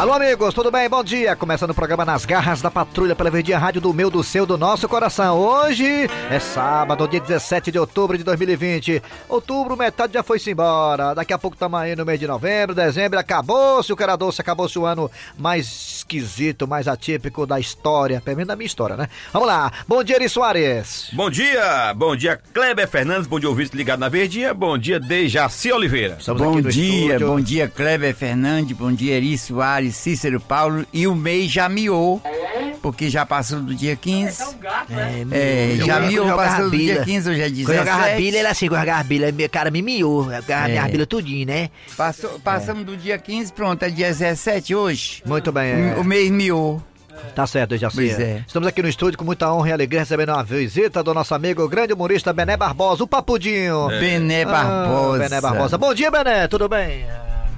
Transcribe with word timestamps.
Alô, 0.00 0.14
amigos, 0.14 0.54
tudo 0.54 0.70
bem? 0.70 0.88
Bom 0.88 1.04
dia. 1.04 1.36
Começando 1.36 1.72
o 1.72 1.74
programa 1.74 2.06
Nas 2.06 2.24
Garras 2.24 2.62
da 2.62 2.70
Patrulha 2.70 3.14
pela 3.14 3.30
Verdinha 3.30 3.58
Rádio 3.58 3.82
do 3.82 3.92
meu, 3.92 4.10
do 4.10 4.24
seu, 4.24 4.46
do 4.46 4.56
nosso 4.56 4.88
coração. 4.88 5.38
Hoje 5.38 6.08
é 6.30 6.40
sábado, 6.40 7.06
dia 7.06 7.20
17 7.20 7.70
de 7.70 7.78
outubro 7.78 8.16
de 8.16 8.24
2020. 8.24 9.02
Outubro, 9.28 9.76
metade 9.76 10.14
já 10.14 10.22
foi-se 10.22 10.52
embora. 10.52 11.12
Daqui 11.12 11.34
a 11.34 11.38
pouco 11.38 11.54
estamos 11.54 11.78
aí 11.78 11.94
no 11.94 12.06
mês 12.06 12.18
de 12.18 12.26
novembro, 12.26 12.74
dezembro. 12.74 13.18
Acabou-se 13.18 13.92
o 13.92 13.96
era 14.00 14.16
doce, 14.16 14.40
acabou-se 14.40 14.78
o 14.78 14.86
ano 14.86 15.10
mais 15.36 15.66
esquisito, 15.96 16.66
mais 16.66 16.88
atípico 16.88 17.46
da 17.46 17.60
história. 17.60 18.22
Pelo 18.22 18.38
menos 18.38 18.48
da 18.48 18.56
minha 18.56 18.66
história, 18.66 18.96
né? 18.96 19.06
Vamos 19.34 19.48
lá. 19.48 19.70
Bom 19.86 20.02
dia, 20.02 20.16
Eri 20.16 20.30
Soares. 20.30 21.10
Bom 21.12 21.28
dia, 21.28 21.92
bom 21.94 22.16
dia, 22.16 22.40
Kleber 22.54 22.88
Fernandes. 22.88 23.26
Bom 23.26 23.38
dia, 23.38 23.50
ouvinte 23.50 23.76
ligado 23.76 24.00
na 24.00 24.08
Verdinha. 24.08 24.54
Bom 24.54 24.78
dia, 24.78 24.98
Dejaci 24.98 25.70
Oliveira. 25.70 26.16
Estamos 26.18 26.40
bom 26.40 26.52
aqui 26.52 26.62
no 26.62 26.70
dia, 26.70 27.04
estúdio. 27.04 27.26
bom 27.26 27.38
dia, 27.38 27.68
Kleber 27.68 28.14
Fernandes, 28.14 28.74
bom 28.74 28.90
dia, 28.90 29.18
Eri 29.18 29.36
Soares, 29.36 29.89
Cícero 29.92 30.40
Paulo. 30.40 30.86
E 30.92 31.06
o 31.06 31.14
mês 31.14 31.50
já 31.50 31.68
miou, 31.68 32.20
porque 32.82 33.08
já 33.10 33.24
passou 33.26 33.60
do 33.60 33.74
dia 33.74 33.96
15. 33.96 34.42
É, 35.30 35.76
já 35.84 36.00
eu 36.00 36.06
miou, 36.08 36.28
jogava 36.28 36.48
passou 36.50 36.70
do 36.70 36.76
dia 36.76 36.92
bila. 36.94 37.04
15, 37.04 37.30
hoje 37.30 37.40
é 37.40 37.48
Quando 37.50 37.70
eu 37.70 37.76
jogava 37.78 38.02
17. 38.02 38.22
bilha, 38.22 38.38
era 38.38 38.50
assim, 38.50 38.66
quando 38.68 38.80
eu 38.80 38.86
jogava 38.86 39.04
bilha, 39.04 39.32
meu 39.32 39.48
cara 39.50 39.70
me 39.70 39.82
miou, 39.82 40.24
minha 40.24 40.42
É. 40.48 40.88
bilha 40.88 41.06
tudinho, 41.06 41.46
né? 41.46 41.70
Passou, 41.96 42.38
passamos 42.40 42.84
do 42.84 42.96
dia 42.96 43.18
15, 43.18 43.52
pronto, 43.52 43.82
é 43.82 43.90
dia 43.90 44.06
17 44.08 44.74
hoje. 44.74 45.22
Muito 45.26 45.50
bem, 45.52 45.90
é. 45.90 45.94
O 45.96 46.04
mês 46.04 46.30
miou. 46.30 46.82
Tá 47.34 47.46
certo, 47.46 47.76
Jaci. 47.76 47.96
Pois 47.96 48.18
é. 48.18 48.42
Estamos 48.46 48.66
aqui 48.66 48.80
no 48.82 48.88
estúdio 48.88 49.18
com 49.18 49.24
muita 49.26 49.52
honra 49.52 49.68
e 49.68 49.72
alegria 49.72 50.00
recebendo 50.00 50.30
uma 50.30 50.42
visita 50.42 51.02
do 51.02 51.12
nosso 51.12 51.34
amigo, 51.34 51.62
o 51.62 51.68
grande 51.68 51.92
humorista 51.92 52.32
Bené 52.32 52.56
Barbosa, 52.56 53.04
o 53.04 53.06
Papudinho. 53.06 53.88
Bené 53.88 54.42
Ah, 54.44 54.46
Barbosa. 54.46 55.18
Bené 55.18 55.40
Barbosa. 55.40 55.76
Bom 55.76 55.92
dia, 55.92 56.10
Bené, 56.10 56.48
tudo 56.48 56.66
bem? 56.66 57.04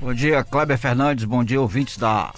Bom 0.03 0.13
dia, 0.13 0.43
Kleber 0.43 0.77
Fernandes. 0.77 1.25
Bom 1.25 1.45
dia, 1.45 1.61
ouvintes 1.61 1.97
da 1.97 2.35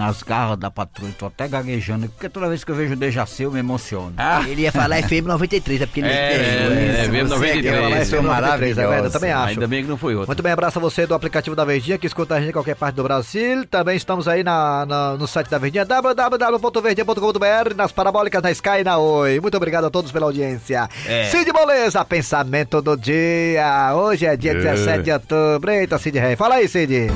Nas 0.00 0.22
Garras 0.22 0.56
da 0.58 0.70
Patrulha. 0.70 1.12
Tô 1.18 1.26
até 1.26 1.46
gaguejando, 1.46 2.08
porque 2.08 2.28
toda 2.28 2.48
vez 2.48 2.64
que 2.64 2.70
eu 2.70 2.74
vejo 2.74 2.94
o 2.94 2.96
Dejaci 2.96 3.42
eu 3.42 3.52
me 3.52 3.58
emociono. 3.58 4.14
Ah, 4.16 4.42
Ele 4.48 4.62
ia 4.62 4.72
falar 4.72 5.02
FM 5.02 5.26
93, 5.26 5.82
é 5.82 5.86
porque 5.86 6.00
ele 6.00 6.08
É, 6.08 6.12
é, 6.12 6.96
é, 6.98 7.02
isso, 7.02 7.12
mesmo 7.12 7.28
você 7.28 7.34
93, 7.34 8.12
é 8.12 8.16
é 8.16 8.20
maravilhosa. 8.22 8.96
Eu 9.06 9.10
também 9.10 9.30
acho. 9.32 9.48
Ainda 9.50 9.68
bem 9.68 9.82
que 9.82 9.88
não 9.90 9.98
foi 9.98 10.14
outro. 10.14 10.28
Muito 10.28 10.42
bem, 10.42 10.52
abraço 10.52 10.78
a 10.78 10.80
você 10.80 11.06
do 11.06 11.14
aplicativo 11.14 11.54
da 11.54 11.64
Verdinha 11.66 11.98
que 11.98 12.06
escuta 12.06 12.34
a 12.34 12.40
gente 12.40 12.48
em 12.48 12.52
qualquer 12.52 12.76
parte 12.76 12.94
do 12.94 13.02
Brasil. 13.02 13.66
Também 13.66 13.96
estamos 13.96 14.26
aí 14.26 14.42
na, 14.42 14.86
na- 14.86 15.16
no 15.18 15.26
site 15.26 15.50
da 15.50 15.58
Verdinha, 15.58 15.84
www.verdinha.com.br, 15.84 17.74
nas 17.76 17.92
parabólicas, 17.92 18.42
na 18.42 18.50
Sky 18.50 18.80
e 18.80 18.84
na 18.84 18.96
Oi. 18.98 19.38
Muito 19.40 19.56
obrigado 19.56 19.84
a 19.84 19.90
todos 19.90 20.10
pela 20.10 20.26
audiência. 20.26 20.88
É. 21.06 21.24
Cid 21.26 21.52
Moleza, 21.52 22.02
pensamento 22.04 22.80
do 22.80 22.96
dia. 22.96 23.92
Hoje 23.94 24.24
é 24.26 24.36
dia 24.36 24.54
17 24.54 25.02
de 25.02 25.12
outubro. 25.12 25.70
Eita, 25.70 25.98
Cid 25.98 26.18
Rei. 26.18 26.36
Fala 26.36 26.54
aí, 26.56 26.68
Cid. 26.68 27.08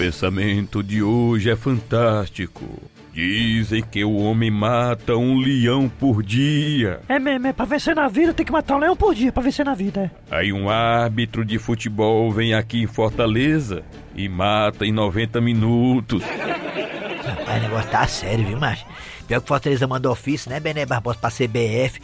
O 0.00 0.02
pensamento 0.02 0.82
de 0.82 1.02
hoje 1.02 1.50
é 1.50 1.54
fantástico. 1.54 2.64
Dizem 3.12 3.82
que 3.82 4.02
o 4.02 4.16
homem 4.16 4.50
mata 4.50 5.14
um 5.14 5.36
leão 5.36 5.90
por 5.90 6.22
dia. 6.22 7.00
É 7.06 7.18
mesmo, 7.18 7.46
é 7.48 7.52
pra 7.52 7.66
vencer 7.66 7.94
na 7.94 8.08
vida 8.08 8.32
tem 8.32 8.46
que 8.46 8.50
matar 8.50 8.76
um 8.76 8.78
leão 8.78 8.96
por 8.96 9.14
dia 9.14 9.30
pra 9.30 9.42
vencer 9.42 9.62
na 9.62 9.74
vida. 9.74 10.10
é. 10.30 10.36
Aí 10.38 10.54
um 10.54 10.70
árbitro 10.70 11.44
de 11.44 11.58
futebol 11.58 12.32
vem 12.32 12.54
aqui 12.54 12.80
em 12.82 12.86
Fortaleza 12.86 13.82
e 14.16 14.26
mata 14.26 14.86
em 14.86 14.90
90 14.90 15.38
minutos. 15.38 16.22
Rapaz, 16.24 17.58
o 17.58 17.68
negócio 17.68 17.90
tá 17.90 18.06
sério, 18.06 18.46
viu, 18.46 18.58
macho? 18.58 18.86
Pior 19.28 19.42
que 19.42 19.48
Fortaleza 19.48 19.86
mandou 19.86 20.12
ofício, 20.12 20.50
né, 20.50 20.58
Bené 20.60 20.86
Barbosa, 20.86 21.18
pra 21.18 21.30
CBF. 21.30 22.00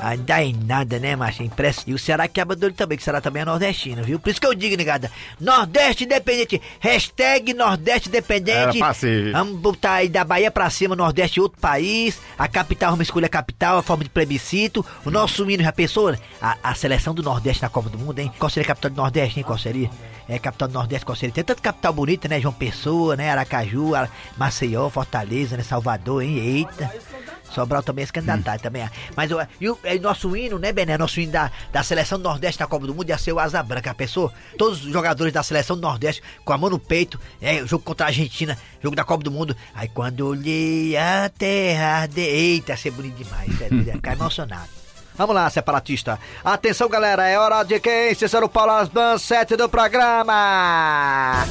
Ainda 0.00 0.42
em 0.42 0.54
nada, 0.54 0.98
né, 0.98 1.16
macho? 1.16 1.42
Impressionante. 1.42 1.90
E 1.90 1.94
o 1.94 1.98
Ceará 1.98 2.28
quebra 2.28 2.54
dele 2.54 2.72
também, 2.72 2.96
que 2.96 3.02
o 3.02 3.04
Ceará 3.04 3.20
também 3.20 3.42
é 3.42 3.44
nordestino, 3.44 4.02
viu? 4.04 4.20
Por 4.20 4.30
isso 4.30 4.40
que 4.40 4.46
eu 4.46 4.54
digo, 4.54 4.76
negada, 4.76 5.10
Nordeste 5.40 6.04
Independente. 6.04 6.62
Hashtag 6.78 7.52
Nordeste 7.52 8.08
Independente. 8.08 8.78
Vamos 9.32 9.60
botar 9.60 9.94
aí 9.94 10.08
da 10.08 10.22
Bahia 10.24 10.50
pra 10.52 10.70
cima, 10.70 10.94
Nordeste 10.94 11.40
outro 11.40 11.60
país. 11.60 12.18
A 12.38 12.46
capital, 12.46 12.92
vamos 12.92 13.06
escolher 13.08 13.26
a 13.26 13.28
capital, 13.28 13.78
a 13.78 13.82
forma 13.82 14.04
de 14.04 14.10
plebiscito. 14.10 14.86
O 15.04 15.10
nosso 15.10 15.50
hino, 15.50 15.64
já 15.64 15.72
pensou? 15.72 16.14
A, 16.40 16.56
a 16.62 16.74
seleção 16.76 17.12
do 17.12 17.22
Nordeste 17.22 17.62
na 17.62 17.68
Copa 17.68 17.88
do 17.90 17.98
Mundo, 17.98 18.20
hein? 18.20 18.30
Qual 18.38 18.48
seria 18.48 18.64
a 18.64 18.68
capital 18.68 18.90
do 18.92 18.96
Nordeste, 18.96 19.40
hein? 19.40 19.44
Qual 19.44 19.58
seria? 19.58 19.90
É, 20.28 20.38
capital 20.38 20.68
do 20.68 20.74
Nordeste, 20.74 21.04
qual 21.04 21.16
seria? 21.16 21.34
Tem 21.34 21.42
tanta 21.42 21.60
capital 21.60 21.92
bonita, 21.92 22.28
né? 22.28 22.40
João 22.40 22.54
Pessoa, 22.54 23.16
né? 23.16 23.30
Aracaju, 23.30 23.94
Ara- 23.96 24.10
Maceió, 24.36 24.88
Fortaleza, 24.90 25.56
né? 25.56 25.64
Salvador, 25.64 26.22
hein? 26.22 26.38
Eita. 26.38 26.92
Sobral 27.50 27.82
também 27.82 28.02
é 28.02 28.06
se 28.06 28.12
candidatar 28.12 28.58
também. 28.58 28.82
é. 28.82 28.90
Mas 29.16 29.30
o, 29.30 29.38
e 29.60 29.68
o 29.68 29.78
é, 29.82 29.98
nosso 29.98 30.36
hino, 30.36 30.58
né, 30.58 30.72
Bené? 30.72 30.98
Nosso 30.98 31.20
hino 31.20 31.32
da, 31.32 31.50
da 31.72 31.82
seleção 31.82 32.18
do 32.18 32.24
Nordeste 32.24 32.60
na 32.60 32.66
Copa 32.66 32.86
do 32.86 32.94
Mundo 32.94 33.08
ia 33.08 33.18
ser 33.18 33.32
o 33.32 33.38
Asa 33.38 33.62
Branca. 33.62 33.94
Pensou? 33.94 34.32
Todos 34.56 34.84
os 34.84 34.92
jogadores 34.92 35.32
da 35.32 35.42
seleção 35.42 35.76
do 35.76 35.82
Nordeste 35.82 36.22
com 36.44 36.52
a 36.52 36.58
mão 36.58 36.70
no 36.70 36.78
peito, 36.78 37.18
é, 37.40 37.66
jogo 37.66 37.84
contra 37.84 38.06
a 38.06 38.08
Argentina, 38.08 38.56
jogo 38.82 38.96
da 38.96 39.04
Copa 39.04 39.24
do 39.24 39.30
Mundo. 39.30 39.56
Aí 39.74 39.88
quando 39.88 40.26
olhei 40.26 40.96
a 40.96 41.28
terra 41.28 42.06
de. 42.06 42.20
Eita, 42.20 42.72
ia 42.72 42.76
ser 42.76 42.90
bonito 42.90 43.16
demais, 43.16 43.56
sério, 43.58 43.82
ia 43.82 43.94
ficar 43.94 44.12
emocionado. 44.18 44.68
Vamos 45.16 45.34
lá, 45.34 45.50
separatista. 45.50 46.18
Atenção, 46.44 46.88
galera, 46.88 47.28
é 47.28 47.36
hora 47.36 47.64
de 47.64 47.80
quem? 47.80 48.14
Cícero 48.14 48.48
Paulo, 48.48 48.70
as 48.72 48.88
manchetes 48.88 49.56
do 49.56 49.68
programa. 49.68 51.44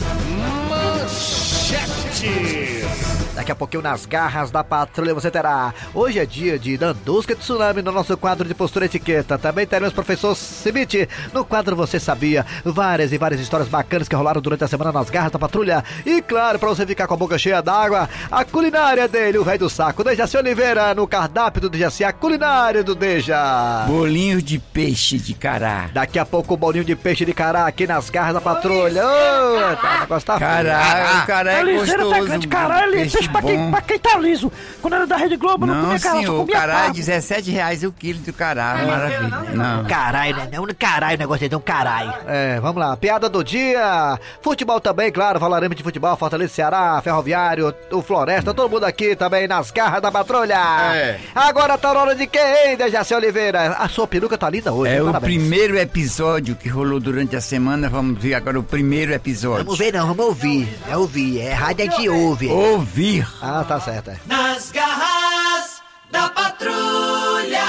Daqui 3.38 3.52
a 3.52 3.56
pouquinho 3.56 3.84
nas 3.84 4.04
garras 4.08 4.50
da 4.50 4.64
patrulha 4.64 5.14
você 5.14 5.30
terá. 5.30 5.72
Hoje 5.94 6.18
é 6.18 6.26
dia 6.26 6.58
de 6.58 6.76
Dandusca 6.76 7.36
de 7.36 7.42
Tsunami 7.42 7.84
no 7.84 7.92
nosso 7.92 8.18
quadro 8.18 8.48
de 8.48 8.56
postura 8.56 8.86
e 8.86 8.88
etiqueta. 8.88 9.38
Também 9.38 9.68
teremos 9.68 9.94
professor 9.94 10.34
Cibite 10.36 11.08
no 11.32 11.46
quadro 11.46 11.76
Você 11.76 12.00
Sabia. 12.00 12.44
Várias 12.66 13.14
e 13.14 13.18
várias 13.20 13.40
histórias 13.40 13.70
bacanas 13.70 14.08
que 14.10 14.16
rolaram 14.16 14.42
durante 14.42 14.64
a 14.64 14.68
semana 14.68 14.92
nas 14.92 15.12
garras 15.12 15.32
da 15.32 15.38
patrulha. 15.38 15.84
E 16.04 16.20
claro, 16.20 16.58
pra 16.58 16.68
você 16.70 16.84
ficar 16.84 17.06
com 17.06 17.14
a 17.14 17.18
boca 17.18 17.38
cheia 17.38 17.62
d'água, 17.62 18.10
a 18.32 18.44
culinária 18.44 19.08
dele, 19.08 19.38
o 19.38 19.44
velho 19.44 19.60
do 19.60 19.70
saco. 19.70 20.04
Dejaci 20.04 20.36
Oliveira 20.36 20.96
no 20.96 21.08
cardápio 21.08 21.62
do 21.62 21.70
Dejaci, 21.70 22.04
a 22.04 22.12
culinária 22.12 22.84
do 22.84 22.96
Deja. 22.96 23.86
Bolinho 23.86 24.42
de 24.42 24.58
peixe 24.58 25.20
de 25.20 25.36
cará. 25.36 25.92
Daqui 25.94 26.18
a 26.18 26.26
pouco 26.26 26.56
o 26.56 26.58
bolinho 26.58 26.84
de 26.84 26.96
peixe 26.96 27.24
de 27.24 27.34
cará 27.36 27.68
aqui 27.68 27.86
nas 27.86 28.10
garras 28.10 28.34
da 28.34 28.42
patrulha. 28.42 29.04
Ô, 29.06 29.76
tá, 29.76 29.96
o 29.98 30.00
negócio 30.02 30.26
tá 30.26 30.40
Cará, 30.40 31.22
o 31.24 31.28
cará 31.28 31.54
é 31.54 31.64
liseira 31.64 32.04
gostoso. 32.04 32.24
atacante, 32.24 32.48
caralho, 32.48 32.94
peixe 32.94 33.27
peixe 33.28 33.32
pra 33.32 33.42
quem, 33.42 33.58
bom. 33.58 33.72
pra 33.72 33.82
quem 33.82 34.00
tá 34.00 34.18
liso. 34.18 34.52
Quando 34.82 34.94
era 34.96 35.08
da 35.08 35.18
Rede 35.18 35.38
Globo, 35.38 35.66
eu 35.66 35.68
não, 35.68 35.76
Não, 35.76 35.84
comia 35.84 36.00
caralho, 36.00 36.16
só 36.16 36.20
senhor, 36.20 36.36
o 36.36 36.40
comia 36.40 36.56
cará 36.56 36.74
é 36.74 36.78
carne. 36.78 36.96
17 36.96 37.52
reais 37.52 37.84
o 37.84 37.92
quilo 37.92 38.20
do 38.20 38.34
cará, 38.34 38.78
maravilha. 38.86 39.54
Não. 39.54 39.86
Caralho, 39.86 40.36
né? 40.38 40.50
Não, 40.52 40.68
caralho, 40.78 41.16
o 41.16 41.20
negócio 41.20 41.42
dele 41.42 41.56
é 41.56 41.58
um 41.58 41.62
caralho. 41.62 42.14
É, 42.28 42.60
vamos 42.60 42.82
lá. 42.82 42.96
Piada 42.98 43.30
do 43.30 43.44
dia. 43.44 44.20
Futebol 44.42 44.80
também, 44.80 45.12
claro. 45.12 45.40
Falaremos 45.40 45.76
de 45.76 45.84
futebol. 45.84 46.16
Fortaleza, 46.16 46.54
Ceará, 46.54 47.00
Ferroviário, 47.04 47.74
o 47.92 48.02
Floresta. 48.02 48.54
Todo 48.54 48.70
mundo 48.70 48.86
aqui 48.86 49.16
também 49.16 49.48
nas 49.48 49.72
garras 49.72 50.02
da 50.02 50.12
patrulha. 50.12 50.58
É. 50.94 51.20
Agora 51.36 51.78
tá 51.78 51.94
na 51.94 52.02
hora 52.02 52.16
de 52.16 52.28
quem, 52.28 52.76
Dejaci 52.78 53.14
Oliveira? 53.14 53.74
A 53.78 53.88
sua 53.88 54.08
peruca 54.08 54.38
tá 54.38 54.50
linda 54.50 54.72
hoje. 54.72 54.94
É 54.94 55.02
o 55.02 55.14
primeiro 55.20 55.78
episódio 55.78 56.56
que 56.56 56.70
rolou 56.70 57.00
durante 57.00 57.36
a 57.36 57.42
semana. 57.42 57.90
Vamos 57.90 58.22
ver 58.22 58.34
agora 58.34 58.60
o 58.60 58.64
primeiro 58.64 59.14
episódio. 59.14 59.66
Vamos 59.66 59.78
ver 59.78 59.94
não, 59.94 60.08
vamos 60.08 60.26
ouvir. 60.26 60.68
É 60.90 60.98
ouvir, 60.98 61.40
é 61.40 61.54
rádio 61.54 61.88
a 61.88 61.92
gente 61.92 62.10
ouve. 62.10 62.48
Ouvir. 62.48 63.17
Ah, 63.42 63.64
tá 63.64 63.80
certo. 63.80 64.10
é. 64.12 64.20
Nas 64.26 64.72
garras 64.72 65.82
da 66.12 66.30
patrulha. 66.30 67.64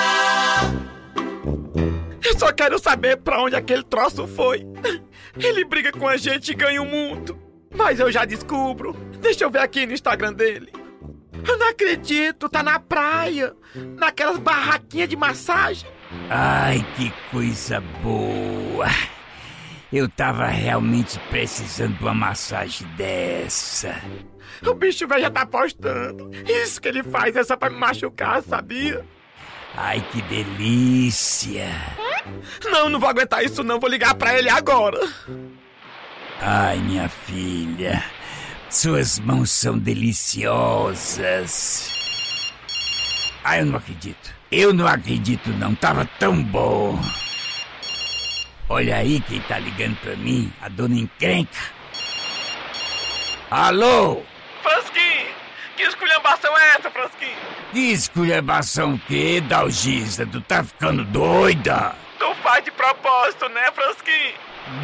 Eu 2.24 2.38
só 2.38 2.52
quero 2.52 2.78
saber 2.78 3.16
pra 3.18 3.42
onde 3.42 3.56
aquele 3.56 3.82
troço 3.82 4.26
foi. 4.26 4.66
Ele 5.38 5.64
briga 5.64 5.92
com 5.92 6.06
a 6.08 6.16
gente 6.16 6.50
e 6.50 6.54
ganha 6.54 6.82
o 6.82 6.86
mundo. 6.86 7.38
Mas 7.74 8.00
eu 8.00 8.10
já 8.10 8.24
descubro. 8.24 8.92
Deixa 9.20 9.44
eu 9.44 9.50
ver 9.50 9.60
aqui 9.60 9.86
no 9.86 9.92
Instagram 9.92 10.32
dele. 10.32 10.72
Eu 11.46 11.56
não 11.56 11.68
acredito, 11.68 12.48
tá 12.48 12.62
na 12.62 12.78
praia. 12.80 13.54
Naquelas 13.96 14.38
barraquinhas 14.38 15.08
de 15.08 15.16
massagem. 15.16 15.88
Ai, 16.28 16.84
que 16.96 17.12
coisa 17.30 17.80
boa. 18.02 18.86
Eu 19.92 20.08
tava 20.08 20.46
realmente 20.46 21.18
precisando 21.30 21.96
de 21.96 22.02
uma 22.02 22.14
massagem 22.14 22.86
dessa. 22.96 23.94
O 24.66 24.74
bicho 24.74 25.06
velho 25.06 25.22
já 25.22 25.30
tá 25.30 25.46
postando. 25.46 26.30
Isso 26.46 26.80
que 26.80 26.88
ele 26.88 27.02
faz 27.02 27.36
é 27.36 27.44
só 27.44 27.56
pra 27.56 27.70
me 27.70 27.76
machucar, 27.76 28.42
sabia? 28.42 29.04
Ai, 29.74 30.04
que 30.10 30.20
delícia. 30.22 31.70
Não, 32.64 32.88
não 32.88 32.98
vou 32.98 33.08
aguentar 33.08 33.44
isso 33.44 33.62
não. 33.62 33.78
Vou 33.78 33.88
ligar 33.88 34.14
pra 34.14 34.38
ele 34.38 34.48
agora. 34.48 34.98
Ai, 36.40 36.78
minha 36.78 37.08
filha. 37.08 38.02
Suas 38.70 39.18
mãos 39.18 39.50
são 39.50 39.78
deliciosas. 39.78 41.12
Ai, 43.44 43.60
eu 43.60 43.66
não 43.66 43.76
acredito. 43.76 44.34
Eu 44.50 44.74
não 44.74 44.86
acredito, 44.86 45.50
não. 45.50 45.74
Tava 45.74 46.04
tão 46.18 46.42
bom. 46.42 46.98
Olha 48.68 48.96
aí 48.96 49.20
quem 49.20 49.40
tá 49.40 49.58
ligando 49.58 49.96
pra 50.00 50.14
mim, 50.16 50.52
a 50.60 50.68
dona 50.68 50.94
encrenca. 50.96 51.58
Alô? 53.50 54.22
Fransquim, 54.62 55.26
que 55.76 55.82
esculhambação 55.82 56.56
é 56.56 56.68
essa, 56.76 56.90
Fransquim? 56.90 57.34
Que 57.72 57.92
esculhambação 57.92 58.94
o 58.94 58.98
quê, 58.98 59.40
Dalgisa? 59.40 60.26
Tu 60.26 60.40
tá 60.42 60.62
ficando 60.64 61.04
doida? 61.04 61.94
Tu 62.18 62.34
faz 62.42 62.64
de 62.64 62.70
propósito, 62.70 63.48
né, 63.48 63.70
Fransquim? 63.72 64.34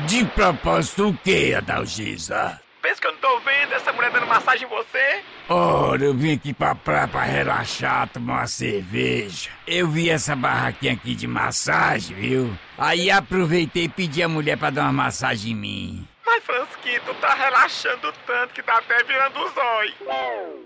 De 0.07 0.25
propósito 0.25 1.09
o 1.09 1.19
quê, 1.23 1.55
Adalgisa? 1.57 2.61
Pensa 2.81 2.95
pensa 2.95 3.01
que 3.01 3.07
eu 3.07 3.13
não 3.13 3.19
tô 3.19 3.41
vendo 3.41 3.73
essa 3.73 3.93
mulher 3.93 4.11
dando 4.11 4.27
massagem 4.27 4.67
em 4.67 4.71
você? 4.71 5.23
Ora, 5.49 6.05
eu 6.05 6.15
vim 6.15 6.35
aqui 6.35 6.53
pra 6.53 6.75
praia 6.75 7.09
pra 7.09 7.23
relaxar, 7.23 8.09
tomar 8.09 8.35
uma 8.35 8.47
cerveja. 8.47 9.51
Eu 9.67 9.89
vi 9.89 10.11
essa 10.11 10.37
barraquinha 10.37 10.93
aqui 10.93 11.15
de 11.15 11.27
massagem, 11.27 12.17
viu? 12.17 12.59
Aí 12.79 13.11
aproveitei 13.11 13.85
e 13.85 13.89
pedi 13.89 14.23
a 14.23 14.29
mulher 14.29 14.57
pra 14.57 14.71
dar 14.71 14.83
uma 14.83 14.93
massagem 14.93 15.53
em 15.53 15.57
mim. 15.57 16.09
Mas, 16.35 16.45
Fransquinho, 16.45 17.01
tu 17.07 17.15
tá 17.15 17.33
relaxando 17.33 18.13
tanto 18.27 18.55
que 18.55 18.63
tá 18.63 18.79
até 18.79 19.05
virando 19.05 19.39
o 19.39 19.49
zóio. 19.51 19.95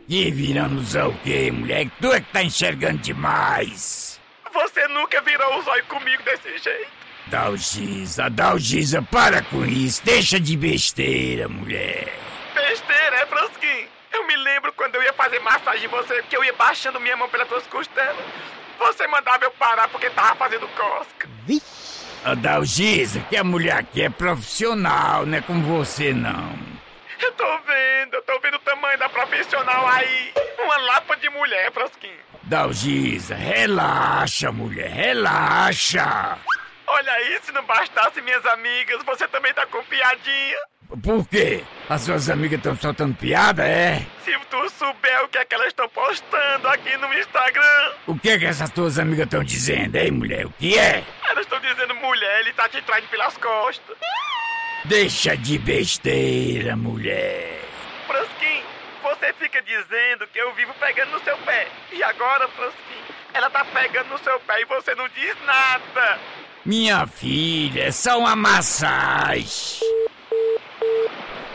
E 0.08 0.30
virando 0.30 0.80
o 0.80 1.18
quê, 1.22 1.50
mulher? 1.52 1.90
Tu 2.00 2.10
é 2.10 2.20
que 2.20 2.32
tá 2.32 2.42
enxergando 2.42 2.96
demais. 2.98 4.18
Você 4.50 4.88
nunca 4.88 5.20
virou 5.20 5.58
o 5.58 5.62
zóio 5.62 5.84
comigo 5.84 6.22
desse 6.22 6.56
jeito. 6.56 6.90
Dalgisa, 7.26 8.30
Dalgisa, 8.30 9.02
para 9.02 9.42
com 9.42 9.62
isso. 9.66 10.02
Deixa 10.04 10.40
de 10.40 10.56
besteira, 10.56 11.48
mulher. 11.50 12.14
Besteira, 12.54 13.16
é, 13.16 13.26
Fransquinho? 13.26 13.88
Eu 14.10 14.26
me 14.26 14.36
lembro 14.36 14.72
quando 14.72 14.94
eu 14.94 15.02
ia 15.02 15.12
fazer 15.12 15.38
massagem 15.40 15.84
em 15.84 15.88
você, 15.88 16.22
que 16.22 16.36
eu 16.36 16.42
ia 16.42 16.54
baixando 16.54 16.98
minha 16.98 17.16
mão 17.16 17.28
pelas 17.28 17.46
tuas 17.46 17.66
costelas. 17.66 18.24
Você 18.78 19.06
mandava 19.06 19.44
eu 19.44 19.50
parar 19.50 19.86
porque 19.88 20.08
tava 20.08 20.34
fazendo 20.36 20.66
cosca. 20.68 21.28
Dalgisa, 22.34 23.20
que 23.28 23.36
a 23.36 23.44
mulher 23.44 23.76
aqui 23.78 24.02
é 24.02 24.10
profissional, 24.10 25.26
não 25.26 25.38
é 25.38 25.40
como 25.40 25.62
você, 25.62 26.12
não. 26.12 26.58
Eu 27.20 27.32
tô 27.32 27.44
vendo, 27.66 28.14
eu 28.14 28.22
tô 28.22 28.38
vendo 28.40 28.54
o 28.54 28.60
tamanho 28.60 28.98
da 28.98 29.08
profissional 29.08 29.86
aí. 29.88 30.32
Uma 30.58 30.76
lapa 30.76 31.16
de 31.16 31.28
mulher, 31.30 31.72
Frasquinho. 31.72 32.12
Dalgisa, 32.44 33.34
relaxa, 33.34 34.52
mulher, 34.52 34.90
relaxa. 34.90 36.38
Olha 36.86 37.12
aí, 37.12 37.38
se 37.42 37.52
não 37.52 37.64
bastasse 37.64 38.20
minhas 38.22 38.44
amigas, 38.46 39.02
você 39.04 39.26
também 39.28 39.52
tá 39.52 39.66
com 39.66 39.82
piadinha. 39.84 40.56
Por 41.02 41.28
quê? 41.28 41.62
As 41.88 42.00
suas 42.00 42.30
amigas 42.30 42.58
estão 42.58 42.74
soltando 42.74 43.14
piada, 43.14 43.66
é? 43.66 44.02
Se 44.24 44.32
tu 44.48 44.70
souber 44.70 45.24
o 45.24 45.28
que 45.28 45.36
é 45.36 45.44
que 45.44 45.54
elas 45.54 45.68
estão 45.68 45.88
postando 45.90 46.66
aqui 46.68 46.96
no 46.96 47.12
Instagram. 47.12 47.92
O 48.06 48.18
que 48.18 48.30
é 48.30 48.38
que 48.38 48.46
essas 48.46 48.70
tuas 48.70 48.98
amigas 48.98 49.26
estão 49.26 49.44
dizendo, 49.44 49.96
hein, 49.96 50.10
mulher? 50.10 50.46
O 50.46 50.50
que 50.52 50.78
é? 50.78 51.04
Elas 51.30 51.44
estão 51.44 51.60
dizendo, 51.60 51.94
mulher, 51.96 52.40
ele 52.40 52.52
tá 52.52 52.68
te 52.68 52.80
traindo 52.82 53.08
pelas 53.08 53.36
costas. 53.36 53.96
Deixa 54.84 55.36
de 55.36 55.58
besteira, 55.58 56.76
mulher. 56.76 57.60
Fransquinho, 58.06 58.64
você 59.02 59.32
fica 59.34 59.60
dizendo 59.62 60.26
que 60.28 60.38
eu 60.38 60.54
vivo 60.54 60.72
pegando 60.80 61.12
no 61.12 61.20
seu 61.20 61.36
pé. 61.38 61.68
E 61.92 62.02
agora, 62.02 62.48
Fransquinho, 62.48 63.04
ela 63.34 63.50
tá 63.50 63.64
pegando 63.66 64.08
no 64.08 64.18
seu 64.18 64.40
pé 64.40 64.62
e 64.62 64.64
você 64.64 64.94
não 64.94 65.08
diz 65.08 65.36
nada. 65.44 66.18
Minha 66.64 67.06
filha, 67.06 67.84
é 67.84 67.90
só 67.90 68.18
uma 68.18 68.34
massagem. 68.34 69.80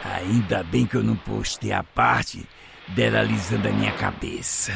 Ainda 0.04 0.64
bem 0.64 0.86
que 0.86 0.96
eu 0.96 1.04
não 1.04 1.16
postei 1.16 1.72
a 1.72 1.84
parte 1.84 2.48
dela 2.90 3.20
alisando 3.20 3.68
a 3.68 3.72
minha 3.72 3.92
cabeça. 3.94 4.74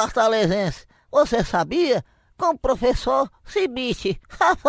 Fortalezense, 0.00 0.84
você 1.10 1.42
sabia? 1.42 2.04
Com 2.36 2.50
o 2.50 2.58
professor 2.58 3.30
Cibite. 3.46 4.20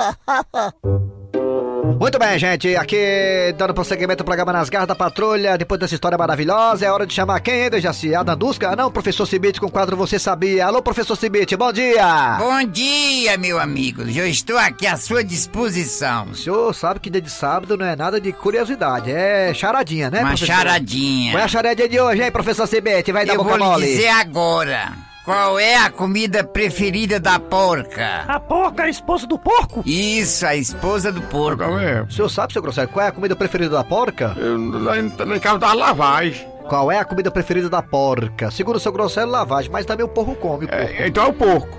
Muito 1.99 2.17
bem, 2.19 2.37
gente. 2.39 2.73
Aqui, 2.77 3.53
dando 3.57 3.73
prosseguimento 3.73 4.21
ao 4.21 4.25
programa 4.25 4.53
Nas 4.53 4.69
Garras 4.69 4.87
da 4.87 4.95
Patrulha. 4.95 5.57
Depois 5.57 5.77
dessa 5.79 5.95
história 5.95 6.17
maravilhosa, 6.17 6.85
é 6.85 6.91
hora 6.91 7.05
de 7.05 7.13
chamar 7.13 7.39
quem, 7.41 7.63
hein, 7.63 7.69
Dejaci? 7.69 8.15
A 8.15 8.23
Dandusca? 8.23 8.73
Não, 8.75 8.89
professor 8.91 9.25
Cibite 9.25 9.59
com 9.59 9.65
o 9.67 9.71
quadro 9.71 9.97
Você 9.97 10.17
Sabia. 10.17 10.65
Alô, 10.65 10.81
professor 10.81 11.15
Cibite, 11.17 11.57
bom 11.57 11.73
dia! 11.73 12.37
Bom 12.37 12.63
dia, 12.63 13.37
meu 13.37 13.59
amigo. 13.59 14.03
Eu 14.03 14.27
estou 14.27 14.57
aqui 14.57 14.87
à 14.87 14.95
sua 14.95 15.21
disposição. 15.23 16.27
O 16.31 16.35
senhor 16.35 16.73
sabe 16.73 17.01
que 17.01 17.09
dia 17.09 17.21
de 17.21 17.29
sábado 17.31 17.75
não 17.75 17.85
é 17.85 17.95
nada 17.97 18.21
de 18.21 18.31
curiosidade, 18.31 19.11
é 19.11 19.53
charadinha, 19.53 20.09
né, 20.09 20.19
Uma 20.19 20.29
professor? 20.29 20.53
charadinha. 20.55 21.31
Qual 21.33 21.41
é 21.41 21.45
a 21.45 21.49
charadinha 21.49 21.89
de 21.89 21.99
hoje, 21.99 22.23
hein, 22.23 22.31
professor 22.31 22.65
Cibite? 22.67 23.11
Vai 23.11 23.25
dar 23.25 23.33
Eu 23.33 23.43
boca 23.43 23.49
vou 23.49 23.57
lhe 23.57 23.63
mole. 23.65 23.85
dizer 23.87 24.07
agora. 24.09 25.06
Qual 25.27 25.59
é 25.59 25.75
a 25.75 25.89
comida 25.89 26.41
preferida 26.41 27.19
da 27.19 27.37
porca? 27.37 28.23
A 28.29 28.39
porca 28.39 28.83
é 28.83 28.85
a 28.85 28.89
esposa 28.89 29.27
do 29.27 29.37
porco? 29.37 29.83
Isso, 29.85 30.45
a 30.47 30.55
esposa 30.55 31.11
do 31.11 31.21
porco. 31.21 31.65
O 32.07 32.09
senhor 32.09 32.29
sabe, 32.29 32.53
seu 32.53 32.61
grosseiro, 32.61 32.89
qual 32.89 33.05
é 33.05 33.09
a 33.09 33.11
comida 33.11 33.35
preferida 33.35 33.71
da 33.71 33.83
porca? 33.83 34.33
Eu 34.37 34.57
lá 34.79 34.97
em 34.97 35.09
casa 35.41 35.59
da 35.59 35.73
lavagem. 35.73 36.47
Qual 36.69 36.89
é 36.89 36.99
a 36.99 37.03
comida 37.03 37.29
preferida 37.29 37.69
da 37.69 37.81
porca? 37.83 38.49
Segundo 38.51 38.77
o 38.77 38.79
seu 38.79 38.93
grosseiro, 38.93 39.29
lavagem, 39.29 39.69
mas 39.69 39.85
também 39.85 40.05
o 40.05 40.07
porco 40.07 40.33
come. 40.37 40.63
O 40.63 40.69
porco. 40.69 40.93
então 41.05 41.25
é 41.25 41.27
o 41.27 41.33
porco. 41.33 41.77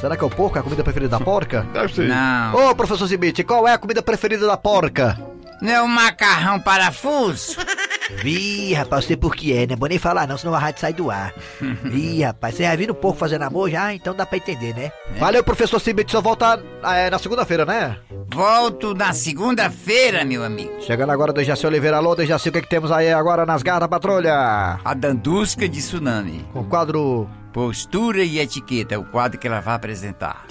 Será 0.00 0.16
que 0.16 0.22
é 0.22 0.26
o 0.28 0.30
porco 0.30 0.56
a 0.56 0.62
comida 0.62 0.84
preferida 0.84 1.18
da 1.18 1.24
porca? 1.24 1.66
Deve 1.74 1.92
ser. 1.92 2.08
Não. 2.08 2.70
Ô, 2.70 2.76
professor 2.76 3.08
Cibite, 3.08 3.42
qual 3.42 3.66
é 3.66 3.72
a 3.72 3.78
comida 3.78 4.04
preferida 4.04 4.46
da 4.46 4.56
porca? 4.56 5.18
Não 5.60 5.72
é 5.72 5.82
o 5.82 5.88
macarrão 5.88 6.60
parafuso? 6.60 7.56
Ih, 8.24 8.74
rapaz, 8.74 9.04
sei 9.04 9.16
por 9.16 9.34
que 9.34 9.52
é, 9.52 9.66
né? 9.66 9.76
Bom 9.76 9.86
nem 9.86 9.98
falar 9.98 10.26
não, 10.26 10.36
senão 10.36 10.54
a 10.54 10.58
rádio 10.58 10.80
sai 10.80 10.92
do 10.92 11.10
ar. 11.10 11.32
Ih, 11.92 12.22
rapaz, 12.22 12.54
você 12.54 12.64
já 12.64 12.74
viu 12.74 12.90
um 12.90 12.94
pouco 12.94 13.18
fazendo 13.18 13.42
amor 13.42 13.70
já? 13.70 13.94
Então 13.94 14.14
dá 14.14 14.26
pra 14.26 14.38
entender, 14.38 14.74
né? 14.74 14.92
Valeu, 15.18 15.42
professor 15.44 15.80
Cibite, 15.80 16.12
só 16.12 16.20
volta 16.20 16.62
é, 16.84 17.10
na 17.10 17.18
segunda-feira, 17.18 17.64
né? 17.64 17.96
Volto 18.32 18.94
na 18.94 19.12
segunda-feira, 19.12 20.24
meu 20.24 20.42
amigo. 20.42 20.80
Chegando 20.80 21.10
agora, 21.10 21.32
Dejaci 21.32 21.66
Oliveira. 21.66 21.98
Alô, 21.98 22.14
Dejaci, 22.14 22.48
o 22.48 22.52
que, 22.52 22.62
que 22.62 22.68
temos 22.68 22.90
aí 22.90 23.12
agora 23.12 23.44
nas 23.44 23.62
garras 23.62 23.82
da 23.82 23.88
patrulha? 23.88 24.78
A 24.84 24.94
Dandusca 24.94 25.68
de 25.68 25.78
Tsunami. 25.78 26.44
Com 26.52 26.60
o 26.60 26.64
quadro... 26.64 27.28
Postura 27.52 28.24
e 28.24 28.38
etiqueta 28.38 28.94
é 28.94 28.98
o 28.98 29.04
quadro 29.04 29.38
que 29.38 29.46
ela 29.46 29.60
vai 29.60 29.74
apresentar. 29.74 30.46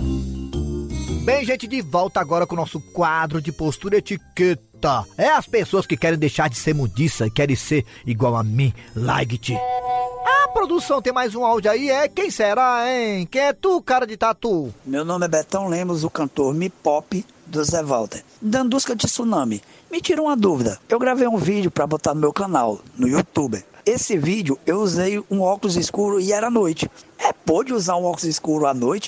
Bem, 1.24 1.46
gente, 1.46 1.68
de 1.68 1.82
volta 1.82 2.20
agora 2.20 2.48
com 2.48 2.56
o 2.56 2.58
nosso 2.58 2.82
quadro 2.82 3.40
de 3.40 3.52
postura 3.52 3.98
etiqueta. 3.98 5.06
É 5.16 5.30
as 5.30 5.46
pessoas 5.46 5.86
que 5.86 5.96
querem 5.96 6.18
deixar 6.18 6.50
de 6.50 6.58
ser 6.58 6.74
mundiça 6.74 7.28
e 7.28 7.32
querem 7.32 7.56
ser 7.56 7.86
igual 8.08 8.36
a 8.36 8.44
mim, 8.44 8.74
like-te. 8.96 9.56
A 9.56 10.48
produção 10.48 11.00
tem 11.00 11.14
mais 11.14 11.36
um 11.36 11.46
áudio 11.46 11.70
aí, 11.70 11.92
é? 11.92 12.08
Quem 12.08 12.32
será, 12.32 12.86
hein? 12.92 13.28
Quem 13.30 13.42
é 13.42 13.54
tu, 13.54 13.80
cara 13.84 14.08
de 14.08 14.18
tatu? 14.18 14.74
Meu 14.84 15.06
nome 15.06 15.26
é 15.26 15.30
Betão 15.30 15.68
Lemos, 15.68 16.04
o 16.04 16.10
cantor 16.10 16.56
Me 16.56 16.72
Pop 16.72 17.24
do 17.46 17.64
Zé 17.64 17.84
Walter. 17.84 18.24
Dandusca 18.42 18.96
de 18.96 19.06
Tsunami. 19.06 19.62
Me 19.92 20.02
tira 20.02 20.24
uma 20.24 20.36
dúvida. 20.36 20.80
Eu 20.90 20.98
gravei 20.98 21.28
um 21.28 21.38
vídeo 21.38 21.70
pra 21.70 21.86
botar 21.86 22.16
no 22.16 22.22
meu 22.22 22.34
canal, 22.34 22.80
no 22.98 23.08
YouTube. 23.08 23.64
Esse 23.86 24.18
vídeo 24.18 24.58
eu 24.66 24.80
usei 24.82 25.24
um 25.30 25.42
óculos 25.42 25.76
escuro 25.76 26.20
e 26.20 26.34
era 26.34 26.50
noite. 26.50 26.90
É 27.20 27.32
pode 27.32 27.74
usar 27.74 27.96
um 27.96 28.06
óculos 28.06 28.24
escuro 28.24 28.66
à 28.66 28.74
noite? 28.74 29.08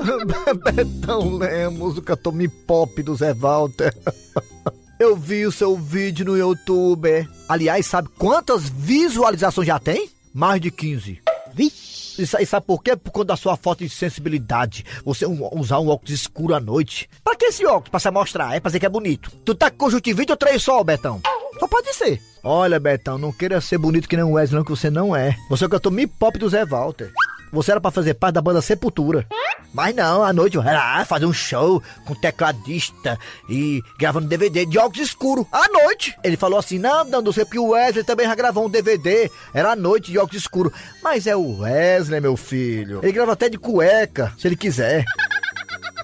Betão 0.74 1.36
Lemos, 1.36 1.98
o 1.98 2.02
cantor 2.02 2.32
Me 2.32 2.48
Pop 2.48 3.02
do 3.02 3.14
Zé 3.14 3.34
Walter. 3.34 3.94
Eu 4.98 5.16
vi 5.16 5.44
o 5.44 5.52
seu 5.52 5.76
vídeo 5.76 6.24
no 6.24 6.36
YouTube. 6.36 7.28
Aliás, 7.48 7.86
sabe 7.86 8.08
quantas 8.16 8.68
visualizações 8.68 9.66
já 9.66 9.78
tem? 9.78 10.08
Mais 10.32 10.60
de 10.60 10.70
15. 10.70 11.20
Vixe. 11.52 12.22
E 12.22 12.46
sabe 12.46 12.66
por 12.66 12.82
quê? 12.82 12.94
Por 12.94 13.10
conta 13.10 13.28
da 13.28 13.36
sua 13.36 13.56
falta 13.56 13.84
de 13.84 13.90
sensibilidade. 13.90 14.84
Você 15.04 15.26
usar 15.26 15.80
um 15.80 15.88
óculos 15.88 16.12
escuro 16.12 16.54
à 16.54 16.60
noite. 16.60 17.08
Pra 17.24 17.34
que 17.34 17.46
esse 17.46 17.64
óculos? 17.66 17.88
Pra 17.88 17.98
se 17.98 18.10
mostrar, 18.10 18.54
é 18.54 18.60
pra 18.60 18.68
dizer 18.68 18.80
que 18.80 18.86
é 18.86 18.88
bonito. 18.88 19.30
Tu 19.44 19.54
tá 19.54 19.70
com 19.70 19.78
conjuntivite 19.78 20.30
ou 20.30 20.36
três 20.36 20.62
sol, 20.62 20.84
Betão? 20.84 21.20
Só 21.58 21.66
pode 21.66 21.92
ser. 21.94 22.20
Olha, 22.44 22.78
Betão, 22.78 23.18
não 23.18 23.32
queira 23.32 23.60
ser 23.60 23.78
bonito 23.78 24.08
que 24.08 24.16
nem 24.16 24.24
o 24.24 24.32
Wesley, 24.32 24.58
não, 24.58 24.64
que 24.64 24.70
você 24.70 24.90
não 24.90 25.14
é. 25.16 25.36
Você 25.48 25.64
é 25.64 25.66
o 25.66 25.70
cantor 25.70 25.92
Me 25.92 26.06
Pop 26.06 26.38
do 26.38 26.48
Zé 26.48 26.64
Walter. 26.64 27.12
Você 27.52 27.70
era 27.70 27.80
pra 27.80 27.90
fazer 27.90 28.14
parte 28.14 28.34
da 28.34 28.40
banda 28.40 28.62
Sepultura. 28.62 29.26
Mas 29.74 29.94
não, 29.94 30.22
à 30.22 30.32
noite 30.32 30.58
era 30.58 31.04
fazer 31.04 31.26
um 31.26 31.32
show 31.32 31.82
com 32.04 32.14
tecladista 32.14 33.18
e 33.48 33.82
gravando 33.98 34.28
DVD 34.28 34.66
de 34.66 34.78
óculos 34.78 35.08
escuros. 35.08 35.46
À 35.52 35.68
noite. 35.68 36.14
Ele 36.24 36.36
falou 36.36 36.58
assim: 36.58 36.78
não, 36.78 37.04
não, 37.04 37.20
não 37.22 37.32
sei 37.32 37.44
porque 37.44 37.58
o 37.58 37.68
Wesley 37.68 38.04
também 38.04 38.26
já 38.26 38.34
gravou 38.34 38.66
um 38.66 38.70
DVD. 38.70 39.30
Era 39.52 39.72
à 39.72 39.76
noite 39.76 40.10
de 40.10 40.18
óculos 40.18 40.42
escuros. 40.42 40.72
Mas 41.02 41.26
é 41.26 41.36
o 41.36 41.58
Wesley, 41.60 42.20
meu 42.20 42.36
filho. 42.36 43.00
Ele 43.02 43.12
grava 43.12 43.32
até 43.32 43.48
de 43.48 43.58
cueca, 43.58 44.32
se 44.38 44.48
ele 44.48 44.56
quiser. 44.56 45.04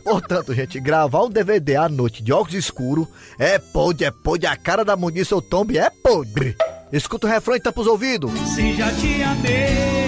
Portanto, 0.05 0.55
gente, 0.55 0.81
gravar 0.81 1.25
um 1.25 1.31
DVD 1.31 1.77
à 1.77 1.89
noite 1.89 2.23
de 2.23 2.33
óculos 2.33 2.55
escuros 2.55 3.07
é 3.39 3.59
podre, 3.59 4.07
é 4.07 4.11
podre. 4.11 4.47
A 4.47 4.57
cara 4.57 4.83
da 4.85 4.97
munição 4.97 5.41
tombe 5.41 5.77
é 5.77 5.91
podre. 5.91 6.57
Escuta 6.91 7.27
o 7.27 7.31
refrão 7.31 7.57
e 7.57 7.61
tampa 7.61 7.83
os 7.83 7.87
ouvidos. 7.87 8.33
Se 8.55 8.75
já 8.75 8.91
te 8.93 9.23
amei, 9.23 10.08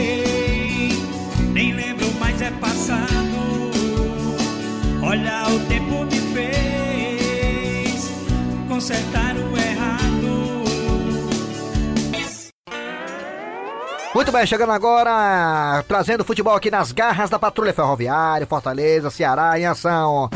nem 1.60 1.74
lembro 1.74 2.10
mais 2.14 2.40
é 2.40 2.50
passado. 2.52 3.00
Olha, 5.02 5.46
o 5.48 5.60
tempo 5.68 6.04
me 6.06 6.18
fez 6.32 8.10
consertar 8.66 9.36
o 9.36 9.58
errado. 9.58 10.00
Muito 14.14 14.32
bem, 14.32 14.46
chegando 14.46 14.72
agora, 14.72 15.84
trazendo 15.86 16.24
futebol 16.24 16.54
aqui 16.54 16.70
nas 16.70 16.92
garras 16.92 17.28
da 17.28 17.38
Patrulha 17.38 17.74
Ferroviária, 17.74 18.46
Fortaleza, 18.46 19.10
Ceará, 19.10 19.60
em 19.60 19.66
ação. 19.66 20.30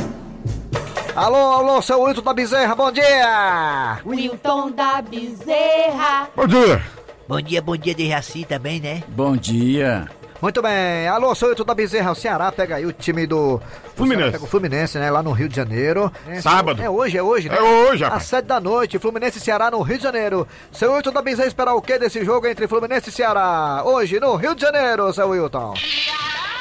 Alô, 1.17 1.37
alô, 1.37 1.81
seu 1.81 2.03
Wilton 2.03 2.23
da 2.23 2.35
Bezerra, 2.35 2.75
bom 2.75 2.93
dia! 2.93 3.99
Wilton 4.05 4.73
da 4.73 5.01
Bezerra. 5.01 6.29
Bom 6.37 6.47
dia. 6.47 6.83
Bom 7.27 7.41
dia, 7.41 7.63
bom 7.63 7.77
dia 7.77 7.95
de 7.95 8.09
Jaci 8.11 8.45
também, 8.45 8.79
né? 8.79 9.03
Bom 9.09 9.35
dia. 9.35 10.07
Muito 10.43 10.61
bem. 10.61 11.09
Alô, 11.09 11.35
sou 11.35 11.49
eu, 11.49 11.65
da 11.65 11.75
Bezerra. 11.75 12.11
O 12.13 12.15
Ceará 12.15 12.53
pega 12.53 12.77
aí 12.77 12.85
o 12.85 12.93
time 12.93 13.27
do... 13.27 13.61
Fluminense. 13.97 14.33
Pega 14.33 14.45
o 14.45 14.47
Fluminense, 14.47 14.99
né? 14.99 15.11
Lá 15.11 15.23
no 15.23 15.33
Rio 15.33 15.49
de 15.49 15.57
Janeiro. 15.57 16.13
Sábado. 16.43 16.83
É 16.83 16.91
hoje, 16.91 17.17
é 17.17 17.23
hoje, 17.23 17.49
né? 17.49 17.57
É 17.57 17.63
hoje, 17.63 18.05
Às 18.05 18.11
rapaz. 18.11 18.25
sete 18.25 18.45
da 18.47 18.61
noite, 18.61 18.99
Fluminense 18.99 19.39
e 19.39 19.41
Ceará 19.41 19.71
no 19.71 19.81
Rio 19.81 19.97
de 19.97 20.03
Janeiro. 20.03 20.47
Seu 20.71 20.93
Wilton 20.93 21.13
da 21.13 21.23
Bezerra 21.23 21.49
esperar 21.49 21.75
o 21.75 21.81
quê 21.81 21.99
desse 21.99 22.23
jogo 22.25 22.47
entre 22.47 22.69
Fluminense 22.69 23.09
e 23.09 23.13
Ceará? 23.13 23.83
Hoje 23.85 24.21
no 24.21 24.35
Rio 24.37 24.55
de 24.55 24.61
Janeiro, 24.61 25.11
seu 25.13 25.29
Wilton. 25.31 25.75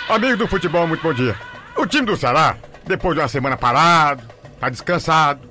Amigo 0.07 0.37
do 0.37 0.47
futebol, 0.47 0.87
muito 0.87 1.01
bom 1.01 1.13
dia. 1.13 1.35
O 1.75 1.85
time 1.85 2.05
do 2.05 2.15
Ceará, 2.15 2.55
depois 2.85 3.15
de 3.15 3.21
uma 3.21 3.27
semana 3.27 3.57
parado, 3.57 4.23
tá 4.59 4.69
descansado, 4.69 5.41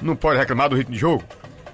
não 0.00 0.14
pode 0.16 0.38
reclamar 0.38 0.68
do 0.70 0.76
ritmo 0.76 0.94
de 0.94 0.98
jogo. 1.00 1.24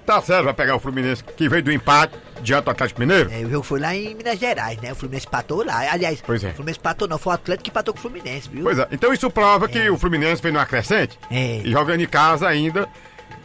Tá 0.09 0.19
certo, 0.23 0.45
vai 0.45 0.55
pegar 0.55 0.75
o 0.75 0.79
Fluminense, 0.79 1.23
que 1.23 1.47
veio 1.47 1.61
do 1.61 1.71
empate 1.71 2.15
diante 2.41 2.63
do 2.65 2.71
Atlético 2.71 2.99
Mineiro. 2.99 3.29
É, 3.31 3.45
o 3.45 3.49
jogo 3.51 3.63
foi 3.63 3.79
lá 3.79 3.95
em 3.95 4.15
Minas 4.15 4.39
Gerais, 4.39 4.81
né? 4.81 4.91
O 4.91 4.95
Fluminense 4.95 5.27
empatou 5.27 5.63
lá. 5.63 5.81
Aliás, 5.91 6.19
Pois 6.25 6.43
é. 6.43 6.47
o 6.49 6.53
Fluminense 6.55 6.79
empatou 6.79 7.07
não, 7.07 7.19
foi 7.19 7.31
o 7.31 7.35
Atlético 7.35 7.65
que 7.65 7.69
empatou 7.69 7.93
com 7.93 7.99
o 7.99 8.01
Fluminense, 8.01 8.49
viu? 8.49 8.63
Pois 8.63 8.79
é, 8.79 8.87
então 8.91 9.13
isso 9.13 9.29
prova 9.29 9.67
que 9.67 9.87
o 9.87 9.99
Fluminense 9.99 10.41
vem 10.41 10.51
numa 10.51 10.65
crescente 10.65 11.19
É. 11.29 11.61
e 11.63 11.71
jogando 11.71 12.01
em 12.01 12.07
casa 12.07 12.47
ainda 12.47 12.89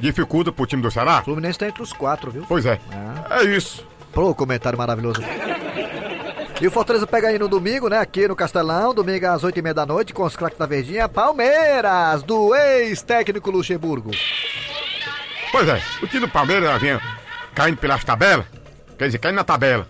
dificulta 0.01 0.51
pro 0.51 0.65
time 0.65 0.81
do 0.81 0.91
Ceará. 0.91 1.19
O 1.21 1.25
Fluminense 1.25 1.59
tá 1.59 1.69
entre 1.69 1.83
os 1.83 1.93
quatro, 1.93 2.31
viu? 2.31 2.47
Pois 2.49 2.65
é, 2.65 2.81
é 3.31 3.45
isso. 3.45 3.87
Pô, 4.15 4.35
comentário 4.35 4.79
maravilhoso. 4.79 5.21
E 6.63 6.67
o 6.67 6.71
Fortaleza 6.71 7.07
pega 7.07 7.29
aí 7.29 7.39
no 7.39 7.47
domingo, 7.49 7.89
né? 7.91 7.99
Aqui 7.99 8.27
no 8.27 8.35
Castelão, 8.35 8.95
domingo 8.95 9.27
às 9.27 9.45
8 9.45 9.59
e 9.59 9.63
meia 9.63 9.75
da 9.75 9.85
noite, 9.85 10.15
com 10.15 10.23
os 10.25 10.35
craques 10.35 10.57
da 10.59 10.65
Verdinha, 10.65 11.09
Palmeiras, 11.09 12.23
do 12.23 12.55
ex-técnico 12.55 13.51
Luxemburgo. 13.51 14.13
Pois 15.55 15.69
é, 15.69 15.81
o 16.03 16.09
time 16.09 16.27
do 16.27 16.29
Palmeiras 16.29 16.81
vinha 16.81 17.01
caindo 17.55 17.77
pelas 17.77 18.03
tabelas, 18.03 18.45
quer 18.99 19.07
dizer, 19.07 19.19
caindo 19.19 19.37
na 19.37 19.45
tabela. 19.45 19.87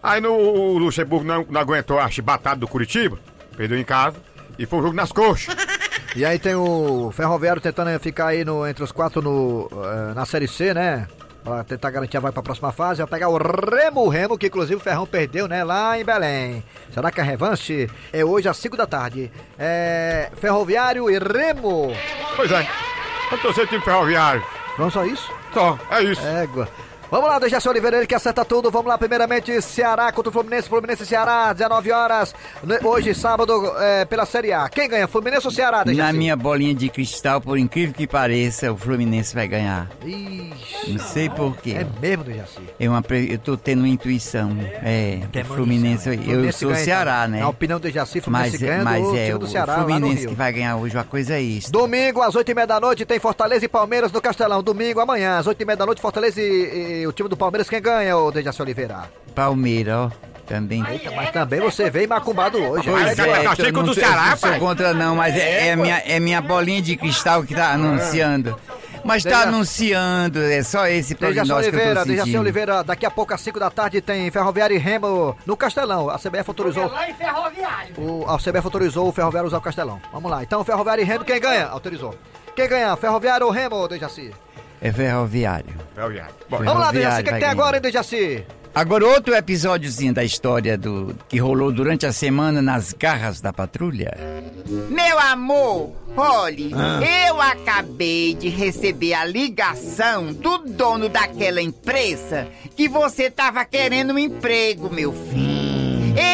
Aí 0.00 0.20
no, 0.20 0.32
o 0.32 0.78
Luxemburgo 0.78 1.24
não, 1.24 1.44
não 1.50 1.60
aguentou 1.60 1.98
a 1.98 2.08
chibatada 2.08 2.60
do 2.60 2.68
Curitiba, 2.68 3.18
perdeu 3.56 3.76
em 3.76 3.82
casa 3.82 4.18
e 4.56 4.66
foi 4.66 4.78
um 4.78 4.82
jogo 4.82 4.94
nas 4.94 5.10
coxas. 5.10 5.52
E 6.14 6.24
aí 6.24 6.38
tem 6.38 6.54
o 6.54 7.10
Ferroviário 7.10 7.60
tentando 7.60 7.98
ficar 7.98 8.28
aí 8.28 8.44
no, 8.44 8.64
entre 8.64 8.84
os 8.84 8.92
quatro 8.92 9.20
no, 9.20 9.68
eh, 9.72 10.14
na 10.14 10.24
Série 10.24 10.46
C, 10.46 10.72
né? 10.72 11.08
Pra 11.42 11.64
tentar 11.64 11.90
garantir 11.90 12.16
a 12.16 12.20
vai 12.20 12.30
pra 12.30 12.40
próxima 12.40 12.70
fase. 12.70 13.02
Vai 13.02 13.10
pegar 13.10 13.30
o 13.30 13.36
Remo 13.36 14.08
Remo, 14.08 14.38
que 14.38 14.46
inclusive 14.46 14.76
o 14.76 14.80
Ferrão 14.80 15.08
perdeu, 15.08 15.48
né? 15.48 15.64
Lá 15.64 15.98
em 15.98 16.04
Belém. 16.04 16.62
Será 16.94 17.10
que 17.10 17.20
a 17.20 17.24
revanche 17.24 17.90
é 18.12 18.24
hoje 18.24 18.48
às 18.48 18.58
5 18.58 18.76
da 18.76 18.86
tarde? 18.86 19.28
É. 19.58 20.30
Ferroviário 20.36 21.10
e 21.10 21.18
Remo. 21.18 21.92
Pois 22.36 22.52
é, 22.52 22.64
vamos 23.28 23.42
torcer 23.42 23.64
o 23.64 23.66
time 23.66 23.82
ferroviário. 23.82 24.59
Não 24.78 24.90
só 24.90 25.04
isso? 25.04 25.32
Só, 25.52 25.78
é 25.90 26.02
isso. 26.02 26.26
Égua. 26.26 26.68
Vamos 27.10 27.28
lá, 27.28 27.40
Dejaci 27.40 27.68
Oliveira, 27.68 27.96
ele 27.96 28.06
que 28.06 28.14
acerta 28.14 28.44
tudo. 28.44 28.70
Vamos 28.70 28.86
lá, 28.86 28.96
primeiramente, 28.96 29.60
Ceará 29.60 30.12
contra 30.12 30.30
o 30.30 30.32
Fluminense. 30.32 30.68
Fluminense 30.68 31.02
e 31.02 31.06
Ceará, 31.06 31.52
19 31.52 31.90
horas. 31.90 32.32
Hoje, 32.84 33.12
sábado, 33.14 33.52
é, 33.78 34.04
pela 34.04 34.24
Série 34.24 34.52
A. 34.52 34.68
Quem 34.68 34.88
ganha, 34.88 35.08
Fluminense 35.08 35.44
ou 35.44 35.52
Ceará, 35.52 35.82
Dejaci? 35.82 36.06
Na 36.06 36.12
minha 36.16 36.36
bolinha 36.36 36.72
de 36.72 36.88
cristal, 36.88 37.40
por 37.40 37.58
incrível 37.58 37.92
que 37.92 38.06
pareça, 38.06 38.72
o 38.72 38.76
Fluminense 38.76 39.34
vai 39.34 39.48
ganhar. 39.48 39.90
Ixi, 40.04 40.92
Não 40.92 40.98
sei 41.00 41.28
porquê. 41.28 41.72
é 41.80 41.86
mesmo, 42.00 42.22
Dejaci. 42.22 42.60
É 42.78 42.88
pre- 43.02 43.32
eu 43.32 43.38
tô 43.38 43.56
tendo 43.56 43.80
uma 43.80 43.88
intuição. 43.88 44.56
É, 44.82 45.18
o 45.40 45.44
Fluminense, 45.46 46.08
eu 46.10 46.14
Fluminense 46.22 46.58
sou 46.60 46.70
ganha, 46.70 46.84
Ceará, 46.84 47.18
então. 47.22 47.28
né? 47.32 47.40
Na 47.40 47.48
opinião 47.48 47.80
do 47.80 47.82
Dejaci, 47.82 48.20
Fluminense 48.20 48.52
Mas, 48.52 48.60
ganha 48.60 48.84
mas 48.84 49.02
do 49.02 49.16
é 49.16 49.34
o 49.34 49.38
do 49.38 49.46
Ceará 49.48 49.78
no 49.78 49.84
Fluminense 49.84 50.28
que 50.28 50.34
vai 50.34 50.52
ganhar 50.52 50.76
hoje, 50.76 50.96
uma 50.96 51.02
coisa 51.04 51.34
é 51.34 51.40
isso. 51.42 51.72
Domingo, 51.72 52.22
às 52.22 52.36
8h30 52.36 52.66
da 52.66 52.78
noite, 52.78 53.04
tem 53.04 53.18
Fortaleza 53.18 53.64
e 53.64 53.68
Palmeiras 53.68 54.12
no 54.12 54.20
Castelão. 54.20 54.62
Domingo, 54.62 55.00
amanhã, 55.00 55.38
às 55.38 55.46
8h30 55.48 55.76
da 55.76 55.86
noite, 55.86 56.00
Fortaleza 56.00 56.40
e, 56.40 56.99
e 57.00 57.06
o 57.06 57.12
time 57.12 57.28
do 57.28 57.36
Palmeiras. 57.36 57.68
Quem 57.68 57.80
ganha, 57.80 58.16
o 58.16 58.30
Dejaci 58.30 58.60
Oliveira? 58.62 59.10
Palmeiras, 59.34 59.94
ó, 59.96 60.10
também. 60.46 60.84
Eita, 60.88 61.10
mas 61.12 61.30
também 61.30 61.60
você 61.60 61.88
veio 61.90 62.08
macumbado 62.08 62.58
hoje. 62.58 62.88
Pois 62.90 63.02
Olha, 63.02 63.10
é, 63.10 63.14
cara, 63.14 63.56
tá 63.56 63.62
eu 63.62 63.72
não 63.72 63.82
do 63.84 63.94
Ceará, 63.94 64.30
não 64.30 64.36
sou 64.36 64.58
contra 64.58 64.92
não, 64.92 65.14
mas 65.16 65.34
é, 65.36 65.68
é 65.68 65.76
minha, 65.76 65.98
é 65.98 66.18
minha 66.20 66.40
bolinha 66.40 66.82
de 66.82 66.96
cristal 66.96 67.42
que 67.44 67.54
tá 67.54 67.72
anunciando. 67.72 68.56
Mas 69.02 69.22
tá 69.22 69.30
Dejaci- 69.30 69.48
anunciando, 69.48 70.38
é 70.42 70.62
só 70.62 70.86
esse 70.86 71.14
prognóstico 71.14 71.70
que 71.70 71.76
eu 71.76 71.80
Oliveira, 71.80 72.04
tô. 72.34 72.40
Oliveira, 72.40 72.84
daqui 72.84 73.06
a 73.06 73.10
pouco 73.10 73.32
às 73.32 73.40
5 73.40 73.58
da 73.58 73.70
tarde 73.70 74.00
tem 74.02 74.30
Ferroviário 74.30 74.76
e 74.76 74.78
Remo 74.78 75.34
no 75.46 75.56
Castelão. 75.56 76.10
A 76.10 76.18
CBF 76.18 76.44
autorizou. 76.48 76.86
Lá 76.86 77.08
em 77.08 77.14
Ferroviário. 77.14 77.94
O, 77.96 78.26
a 78.28 78.36
CBF 78.36 78.66
autorizou 78.66 79.08
o 79.08 79.12
Ferroviário 79.12 79.46
usar 79.48 79.56
o 79.56 79.62
Castelão. 79.62 79.98
Vamos 80.12 80.30
lá. 80.30 80.42
Então, 80.42 80.62
Ferroviário 80.64 81.00
e 81.00 81.04
Remo, 81.06 81.24
quem 81.24 81.40
ganha? 81.40 81.66
Autorizou. 81.68 82.14
Quem 82.54 82.68
ganha? 82.68 82.94
Ferroviário 82.96 83.46
ou 83.46 83.52
Remo, 83.52 83.88
Dejaci? 83.88 84.32
É 84.80 84.92
ferroviário. 84.92 85.74
Ferroviário. 85.94 86.34
Bom, 86.48 86.58
Vamos 86.58 86.80
lá, 86.80 86.90
Ferroviário 86.92 86.92
Dejaci. 86.92 87.20
O 87.20 87.24
que, 87.24 87.30
é 87.30 87.32
que 87.34 87.40
tem 87.40 87.48
agora, 87.48 87.76
hein, 87.76 87.82
Dejaci? 87.82 88.44
Agora 88.72 89.04
outro 89.04 89.34
episódiozinho 89.34 90.14
da 90.14 90.22
história 90.22 90.78
do 90.78 91.14
que 91.28 91.38
rolou 91.38 91.72
durante 91.72 92.06
a 92.06 92.12
semana 92.12 92.62
nas 92.62 92.92
garras 92.92 93.40
da 93.40 93.52
patrulha. 93.52 94.16
Meu 94.88 95.18
amor, 95.18 95.92
olhe, 96.16 96.70
eu 97.26 97.42
acabei 97.42 98.32
de 98.32 98.48
receber 98.48 99.14
a 99.14 99.24
ligação 99.24 100.32
do 100.32 100.58
dono 100.58 101.08
daquela 101.08 101.60
empresa 101.60 102.46
que 102.76 102.88
você 102.88 103.28
tava 103.28 103.64
querendo 103.64 104.12
um 104.14 104.18
emprego, 104.18 104.88
meu 104.88 105.12
filho. 105.12 105.59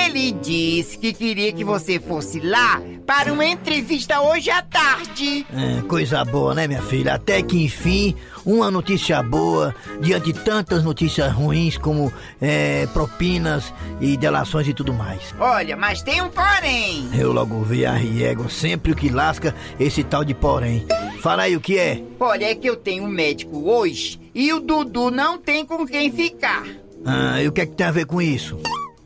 Ele 0.04 0.32
disse 0.32 0.98
que 0.98 1.12
queria 1.12 1.52
que 1.52 1.64
você 1.64 1.98
fosse 1.98 2.40
lá 2.40 2.80
para 3.06 3.32
uma 3.32 3.44
entrevista 3.46 4.20
hoje 4.20 4.50
à 4.50 4.62
tarde. 4.62 5.46
É, 5.54 5.82
coisa 5.82 6.24
boa, 6.24 6.54
né, 6.54 6.66
minha 6.66 6.82
filha? 6.82 7.14
Até 7.14 7.42
que 7.42 7.62
enfim, 7.62 8.14
uma 8.44 8.70
notícia 8.70 9.22
boa, 9.22 9.74
diante 10.00 10.32
de 10.32 10.40
tantas 10.40 10.82
notícias 10.82 11.32
ruins 11.32 11.78
como 11.78 12.12
é, 12.40 12.86
propinas 12.88 13.72
e 14.00 14.16
delações 14.16 14.66
e 14.68 14.74
tudo 14.74 14.92
mais. 14.92 15.34
Olha, 15.38 15.76
mas 15.76 16.02
tem 16.02 16.20
um 16.20 16.28
porém. 16.28 17.08
Eu 17.14 17.32
logo 17.32 17.62
vi 17.62 17.86
a 17.86 17.92
Riego, 17.92 18.50
sempre 18.50 18.92
o 18.92 18.96
que 18.96 19.08
lasca 19.08 19.54
esse 19.78 20.02
tal 20.02 20.24
de 20.24 20.34
porém. 20.34 20.86
Fala 21.20 21.44
aí 21.44 21.56
o 21.56 21.60
que 21.60 21.78
é? 21.78 22.02
Olha, 22.20 22.46
é 22.46 22.54
que 22.54 22.68
eu 22.68 22.76
tenho 22.76 23.04
um 23.04 23.08
médico 23.08 23.68
hoje 23.68 24.20
e 24.34 24.52
o 24.52 24.60
Dudu 24.60 25.10
não 25.10 25.38
tem 25.38 25.64
com 25.64 25.86
quem 25.86 26.10
ficar. 26.10 26.64
Ah, 27.04 27.40
e 27.42 27.48
o 27.48 27.52
que 27.52 27.60
é 27.60 27.66
que 27.66 27.74
tem 27.74 27.86
a 27.86 27.92
ver 27.92 28.06
com 28.06 28.20
isso? 28.20 28.58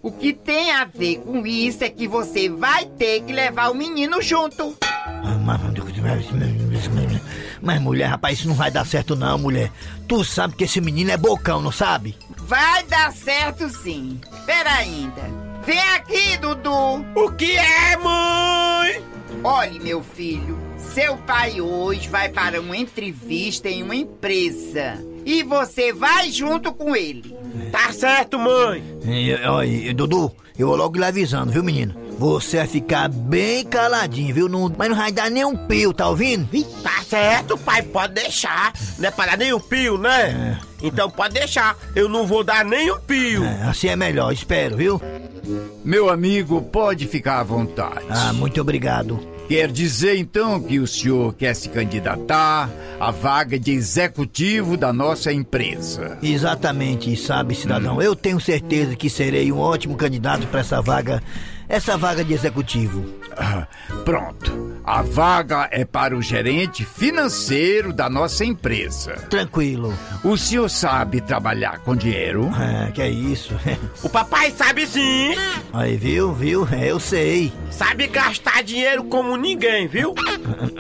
O 0.03 0.11
que 0.11 0.33
tem 0.33 0.73
a 0.73 0.85
ver 0.87 1.19
com 1.19 1.47
isso 1.47 1.85
é 1.85 1.91
que 1.91 2.09
você 2.09 2.49
vai 2.49 2.87
ter 2.87 3.23
que 3.23 3.33
levar 3.35 3.71
o 3.71 3.75
menino 3.75 4.23
junto. 4.23 4.75
Ah, 4.83 5.37
mas- 7.61 7.81
mulher, 7.83 8.07
rapaz, 8.07 8.39
isso 8.39 8.49
não 8.49 8.55
vai 8.55 8.71
dar 8.71 8.87
certo 8.87 9.15
não, 9.15 9.37
mulher. 9.37 9.71
Tu 10.09 10.25
sabe 10.25 10.55
que 10.55 10.65
esse 10.65 10.81
menino 10.81 11.11
é 11.11 11.17
bocão, 11.19 11.61
não 11.61 11.71
sabe? 11.71 12.17
Vai 12.39 12.83
dar 12.85 13.13
certo 13.13 13.69
sim. 13.69 14.19
Espera 14.33 14.73
ainda. 14.73 15.23
Vem 15.67 15.79
aqui, 15.95 16.39
Dudu. 16.39 17.05
O 17.15 17.31
que 17.33 17.57
é, 17.59 17.97
mãe? 17.99 19.05
Olhe, 19.45 19.79
meu 19.81 20.03
filho, 20.03 20.59
seu 20.95 21.17
pai 21.19 21.61
hoje 21.61 22.09
vai 22.09 22.31
para 22.31 22.59
uma 22.61 22.77
entrevista 22.77 23.69
em 23.69 23.83
uma 23.83 23.95
empresa. 23.95 24.99
E 25.31 25.45
você 25.45 25.93
vai 25.93 26.29
junto 26.33 26.73
com 26.73 26.97
ele. 26.97 27.37
Tá 27.71 27.93
certo, 27.93 28.37
mãe. 28.37 28.83
E, 29.05 29.93
Dudu, 29.93 30.33
eu 30.59 30.67
vou 30.67 30.77
logo 30.77 30.99
lhe 30.99 31.05
avisando, 31.05 31.53
viu, 31.53 31.63
menino? 31.63 31.95
Você 32.19 32.57
vai 32.57 32.67
ficar 32.67 33.09
bem 33.09 33.65
caladinho, 33.65 34.35
viu? 34.35 34.49
Não, 34.49 34.75
mas 34.77 34.89
não 34.89 34.97
vai 34.97 35.13
dar 35.13 35.31
nem 35.31 35.45
um 35.45 35.57
pio, 35.57 35.95
tá 35.95 36.09
ouvindo? 36.09 36.49
Tá 36.83 37.01
certo, 37.09 37.57
pai, 37.57 37.81
pode 37.81 38.15
deixar. 38.15 38.73
Não 38.99 39.07
é 39.09 39.11
para 39.13 39.31
dar 39.31 39.39
nem 39.39 39.55
um 39.55 39.61
pio, 39.61 39.97
né? 39.97 40.59
Então 40.83 41.09
pode 41.09 41.35
deixar. 41.35 41.79
Eu 41.95 42.09
não 42.09 42.27
vou 42.27 42.43
dar 42.43 42.65
nem 42.65 42.91
um 42.91 42.99
pio. 42.99 43.45
é, 43.45 43.63
assim 43.69 43.87
é 43.87 43.95
melhor, 43.95 44.33
espero, 44.33 44.77
viu? 44.77 45.01
Meu 45.85 46.11
amigo, 46.11 46.61
pode 46.61 47.07
ficar 47.07 47.39
à 47.39 47.45
vontade. 47.45 48.05
Ah, 48.11 48.33
muito 48.33 48.61
obrigado. 48.61 49.30
Quer 49.51 49.69
dizer 49.73 50.17
então 50.17 50.63
que 50.63 50.79
o 50.79 50.87
senhor 50.87 51.35
quer 51.35 51.55
se 51.55 51.69
candidatar 51.69 52.71
à 53.01 53.11
vaga 53.11 53.59
de 53.59 53.73
executivo 53.73 54.77
da 54.77 54.93
nossa 54.93 55.33
empresa? 55.33 56.17
Exatamente, 56.23 57.17
sabe, 57.17 57.57
cidadão? 57.57 58.01
Eu 58.01 58.15
tenho 58.15 58.39
certeza 58.39 58.95
que 58.95 59.11
serei 59.11 59.51
um 59.51 59.59
ótimo 59.59 59.97
candidato 59.97 60.47
para 60.47 60.61
essa 60.61 60.81
vaga, 60.81 61.21
essa 61.69 61.97
vaga 61.97 62.23
de 62.23 62.33
executivo. 62.33 63.05
Ah, 63.37 63.67
pronto. 64.05 64.70
A 64.85 65.03
vaga 65.03 65.69
é 65.71 65.85
para 65.85 66.17
o 66.17 66.23
gerente 66.23 66.85
financeiro 66.85 67.93
da 67.93 68.09
nossa 68.09 68.45
empresa. 68.45 69.13
Tranquilo. 69.29 69.95
O 70.25 70.37
senhor 70.37 70.69
sabe 70.69 71.21
trabalhar 71.21 71.79
com 71.81 71.95
dinheiro? 71.95 72.51
É, 72.59 72.91
que 72.91 73.03
é 73.03 73.09
isso. 73.09 73.55
O 74.03 74.09
papai 74.09 74.51
sabe 74.51 74.87
sim. 74.87 75.35
Aí, 75.73 75.97
viu, 75.97 76.33
viu? 76.33 76.67
É, 76.73 76.91
eu 76.91 76.99
sei. 76.99 77.53
Sabe 77.71 78.07
gastar 78.07 78.63
dinheiro 78.63 79.05
como 79.05 79.37
ninguém, 79.37 79.87
viu? 79.87 80.15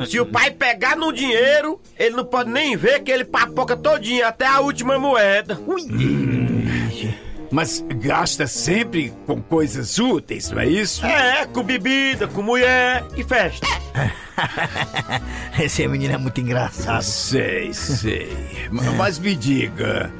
Se 0.08 0.18
o 0.18 0.26
pai 0.26 0.50
pegar 0.50 0.96
no 0.96 1.12
dinheiro, 1.12 1.80
ele 1.98 2.16
não 2.16 2.24
pode 2.24 2.50
nem 2.50 2.76
ver 2.76 3.00
que 3.00 3.10
ele 3.10 3.24
papoca 3.24 3.76
todinho 3.76 4.26
até 4.26 4.46
a 4.46 4.60
última 4.60 4.98
moeda. 4.98 5.58
Mas 7.50 7.84
gasta 7.96 8.46
sempre 8.46 9.12
com 9.26 9.42
coisas 9.42 9.98
úteis, 9.98 10.50
não 10.50 10.60
é 10.60 10.66
isso? 10.68 11.04
É, 11.04 11.44
com 11.46 11.62
bebida, 11.64 12.28
com 12.28 12.42
mulher 12.42 13.04
e 13.16 13.24
festa. 13.24 13.66
Esse 15.58 15.86
menino 15.88 16.14
é 16.14 16.18
muito 16.18 16.40
engraçado. 16.40 17.02
Sei, 17.02 17.72
sei. 17.74 18.36
Ma- 18.70 18.82
Mas 18.96 19.18
me 19.18 19.34
diga, 19.34 20.10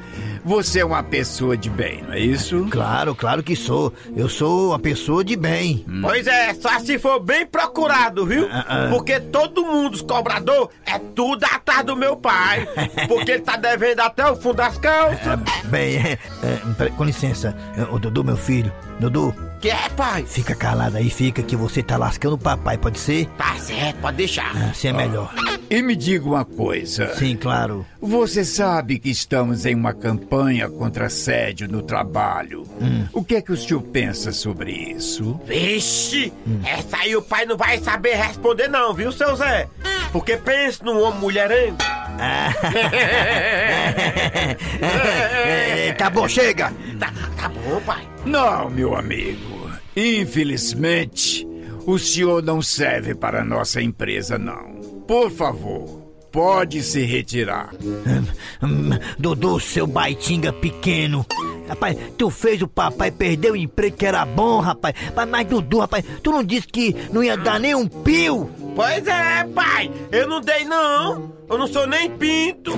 você 0.43 0.79
é 0.79 0.85
uma 0.85 1.03
pessoa 1.03 1.55
de 1.55 1.69
bem, 1.69 2.01
não 2.03 2.13
é 2.13 2.19
isso? 2.19 2.67
Claro, 2.69 3.15
claro 3.15 3.43
que 3.43 3.55
sou. 3.55 3.93
Eu 4.15 4.29
sou 4.29 4.69
uma 4.69 4.79
pessoa 4.79 5.23
de 5.23 5.35
bem. 5.35 5.85
Pois 6.01 6.27
é, 6.27 6.53
só 6.53 6.79
se 6.79 6.97
for 6.97 7.19
bem 7.19 7.45
procurado, 7.45 8.25
viu? 8.25 8.47
ah. 8.51 8.87
Porque 8.89 9.19
todo 9.19 9.65
mundo, 9.65 9.95
os 9.95 10.01
cobrador, 10.01 10.69
é 10.85 10.97
tudo 10.99 11.43
atrás 11.45 11.85
do 11.85 11.95
meu 11.95 12.15
pai. 12.15 12.67
Porque 13.07 13.31
ele 13.31 13.41
tá 13.41 13.55
devendo 13.55 13.99
até 14.01 14.29
o 14.29 14.35
fundo 14.35 14.55
das 14.57 14.77
calças. 14.77 15.19
Bem, 15.65 15.97
é, 15.97 16.17
é, 16.43 16.89
com 16.89 17.03
licença, 17.03 17.55
é, 17.77 17.83
ô 17.83 17.99
Dudu, 17.99 18.23
meu 18.23 18.37
filho. 18.37 18.71
Dudu, 18.99 19.33
Que 19.61 19.69
é, 19.69 19.89
pai? 19.89 20.25
fica 20.25 20.55
calado 20.55 20.97
aí, 20.97 21.07
fica 21.11 21.43
que 21.43 21.55
você 21.55 21.83
tá 21.83 21.95
lascando 21.95 22.33
o 22.33 22.37
papai, 22.37 22.79
pode 22.79 22.97
ser? 22.97 23.27
Tá 23.37 23.55
certo, 23.59 23.97
pode 23.97 24.17
deixar. 24.17 24.51
Assim 24.71 24.87
é 24.87 24.93
melhor. 24.93 25.31
E 25.69 25.81
me 25.83 25.95
diga 25.95 26.25
uma 26.25 26.43
coisa. 26.43 27.15
Sim, 27.15 27.37
claro. 27.37 27.85
Você 28.01 28.43
sabe 28.43 28.97
que 28.97 29.11
estamos 29.11 29.63
em 29.65 29.75
uma 29.75 29.93
campanha 29.93 30.67
contra 30.67 31.05
assédio 31.05 31.67
no 31.67 31.83
trabalho. 31.83 32.65
O 33.13 33.23
que 33.23 33.35
é 33.35 33.41
que 33.41 33.51
o 33.51 33.57
senhor 33.57 33.81
pensa 33.83 34.31
sobre 34.31 34.71
isso? 34.71 35.39
Vixe, 35.45 36.33
essa 36.65 36.97
aí 36.97 37.15
o 37.15 37.21
pai 37.21 37.45
não 37.45 37.55
vai 37.55 37.77
saber 37.77 38.15
responder 38.15 38.67
não, 38.67 38.95
viu, 38.95 39.11
seu 39.11 39.35
Zé? 39.35 39.67
Porque 40.11 40.37
pensa 40.37 40.83
num 40.83 40.99
homem 41.01 41.19
mulherengo. 41.19 41.77
É, 44.81 45.93
tá 45.93 46.09
bom, 46.09 46.27
chega! 46.27 46.71
Tá, 46.99 47.11
tá 47.37 47.49
bom, 47.49 47.79
pai. 47.85 48.07
Não, 48.25 48.69
meu 48.69 48.95
amigo. 48.95 49.50
Infelizmente, 49.95 51.47
o 51.85 51.97
senhor 51.97 52.41
não 52.43 52.61
serve 52.61 53.15
para 53.15 53.41
a 53.41 53.45
nossa 53.45 53.81
empresa, 53.81 54.37
não. 54.37 54.81
Por 55.07 55.29
favor, 55.31 56.01
pode 56.31 56.81
se 56.81 57.01
retirar. 57.03 57.71
Hum, 58.61 58.91
Dudu, 59.19 59.59
seu 59.59 59.85
baitinga 59.85 60.53
pequeno. 60.53 61.25
Rapaz, 61.67 61.97
tu 62.17 62.29
fez 62.29 62.61
o 62.61 62.67
papai 62.67 63.11
perder 63.11 63.51
o 63.51 63.55
emprego 63.55 63.95
que 63.95 64.05
era 64.05 64.25
bom, 64.25 64.59
rapaz. 64.59 64.93
Mas, 65.15 65.29
mas 65.29 65.47
Dudu, 65.47 65.79
rapaz, 65.79 66.03
tu 66.21 66.31
não 66.31 66.43
disse 66.43 66.67
que 66.67 66.95
não 67.11 67.23
ia 67.23 67.37
dar 67.37 67.59
nem 67.59 67.75
um 67.75 67.87
pio? 67.87 68.49
Pois 68.75 69.05
é, 69.07 69.43
pai. 69.53 69.91
Eu 70.11 70.27
não 70.27 70.41
dei 70.41 70.63
não. 70.65 71.33
Eu 71.49 71.57
não 71.57 71.67
sou 71.67 71.85
nem 71.85 72.09
pinto. 72.11 72.73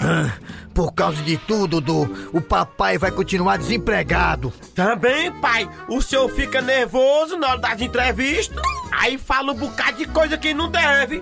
Ah, 0.00 0.32
Por 0.78 0.92
causa 0.92 1.20
de 1.24 1.36
tudo, 1.36 1.80
Dudu, 1.80 2.30
o 2.32 2.40
papai 2.40 2.98
vai 2.98 3.10
continuar 3.10 3.56
desempregado. 3.56 4.52
Também, 4.76 5.32
pai. 5.40 5.68
O 5.88 6.00
senhor 6.00 6.28
fica 6.28 6.62
nervoso 6.62 7.36
na 7.36 7.48
hora 7.48 7.58
das 7.58 7.80
entrevistas. 7.80 8.62
Aí 8.92 9.18
fala 9.18 9.50
um 9.50 9.56
bocado 9.56 9.98
de 9.98 10.04
coisa 10.04 10.38
que 10.38 10.54
não 10.54 10.70
deve. 10.70 11.20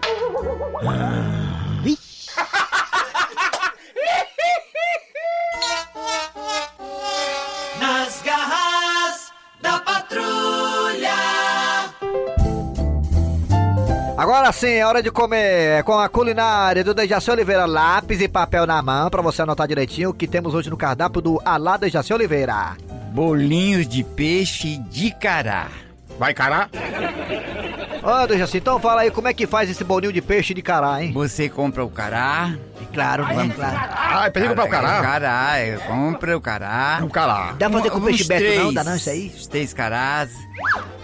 Nas 0.83 1.36
Agora 14.27 14.51
sim, 14.51 14.73
é 14.73 14.85
hora 14.85 15.01
de 15.01 15.09
comer 15.09 15.85
com 15.85 15.97
a 16.01 16.09
culinária 16.09 16.83
do 16.83 16.93
Dejaci 16.93 17.31
Oliveira. 17.31 17.65
Lápis 17.65 18.21
e 18.21 18.27
papel 18.27 18.67
na 18.67 18.83
mão 18.83 19.09
pra 19.09 19.23
você 19.23 19.43
anotar 19.43 19.69
direitinho 19.69 20.11
o 20.11 20.13
que 20.13 20.27
temos 20.27 20.53
hoje 20.53 20.69
no 20.69 20.77
cardápio 20.77 21.23
do 21.23 21.41
Alá 21.45 21.77
Dejaci 21.77 22.13
Oliveira. 22.13 22.77
Bolinhos 23.13 23.87
de 23.87 24.03
peixe 24.03 24.79
de 24.91 25.13
cará. 25.13 25.69
Vai 26.19 26.35
encarar? 28.07 28.25
Ô, 28.25 28.27
Dejaci, 28.27 28.59
então 28.59 28.79
fala 28.79 29.03
aí 29.03 29.11
como 29.11 29.29
é 29.29 29.35
que 29.35 29.47
faz 29.47 29.69
esse 29.71 29.83
bolinho 29.85 30.13
de 30.13 30.21
peixe 30.23 30.55
de 30.55 30.63
cará, 30.63 31.03
hein? 31.03 31.13
Você 31.13 31.49
compra 31.49 31.85
o 31.85 31.91
cará. 31.91 32.55
Claro, 32.93 33.27
né? 33.27 33.53
Claro. 33.55 33.77
Ah, 33.95 34.31
pensei 34.33 34.47
em 34.47 34.49
comprar 34.51 34.65
o 34.65 34.69
O 34.69 34.71
cará. 34.71 35.03
cará, 35.03 35.59
é, 35.59 35.77
compra 35.77 36.37
o 36.37 36.41
cará. 36.41 37.01
O 37.03 37.09
cará. 37.11 37.55
Dá 37.59 37.69
pra 37.69 37.79
fazer 37.79 37.91
com 37.91 37.99
Uns 37.99 38.05
peixe 38.05 38.25
beto 38.25 38.43
não? 38.45 38.51
três, 38.61 38.75
Dá 38.75 38.85
não 38.85 38.97
isso 38.97 39.11
aí? 39.11 39.33
Os 39.37 39.47
três 39.47 39.75
carás. 39.75 40.31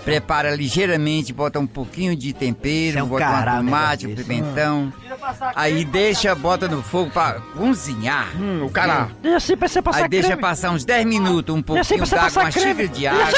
Prepara 0.04 0.56
ligeiramente, 0.56 1.32
bota 1.32 1.60
um 1.60 1.66
pouquinho 1.66 2.16
de 2.16 2.32
tempero, 2.32 2.98
é 2.98 3.02
um 3.02 3.06
bota 3.06 3.24
cará, 3.24 3.54
um 3.54 3.60
um 3.60 3.64
tomate, 3.66 4.06
um 4.08 4.14
pimentão. 4.16 4.92
Aí 5.54 5.84
deixa, 5.84 6.34
bota 6.34 6.66
no 6.66 6.82
fogo 6.82 7.10
pra 7.10 7.34
cozinhar. 7.56 8.28
Hum, 8.36 8.64
o 8.64 8.70
cará. 8.70 9.08
Deixa 9.22 9.36
assim 9.36 9.56
pra 9.56 9.68
você 9.68 9.80
passar 9.82 10.02
Aí 10.02 10.08
deixa 10.08 10.26
creme. 10.28 10.42
passar 10.42 10.70
uns 10.70 10.84
10 10.84 11.06
minutos, 11.06 11.54
um 11.54 11.58
assim 11.58 11.62
pouquinho 11.98 12.06
d'água, 12.06 12.42
uma 12.42 12.50
creme. 12.50 12.70
xícara 12.70 12.88
de 12.88 13.06
água. 13.06 13.28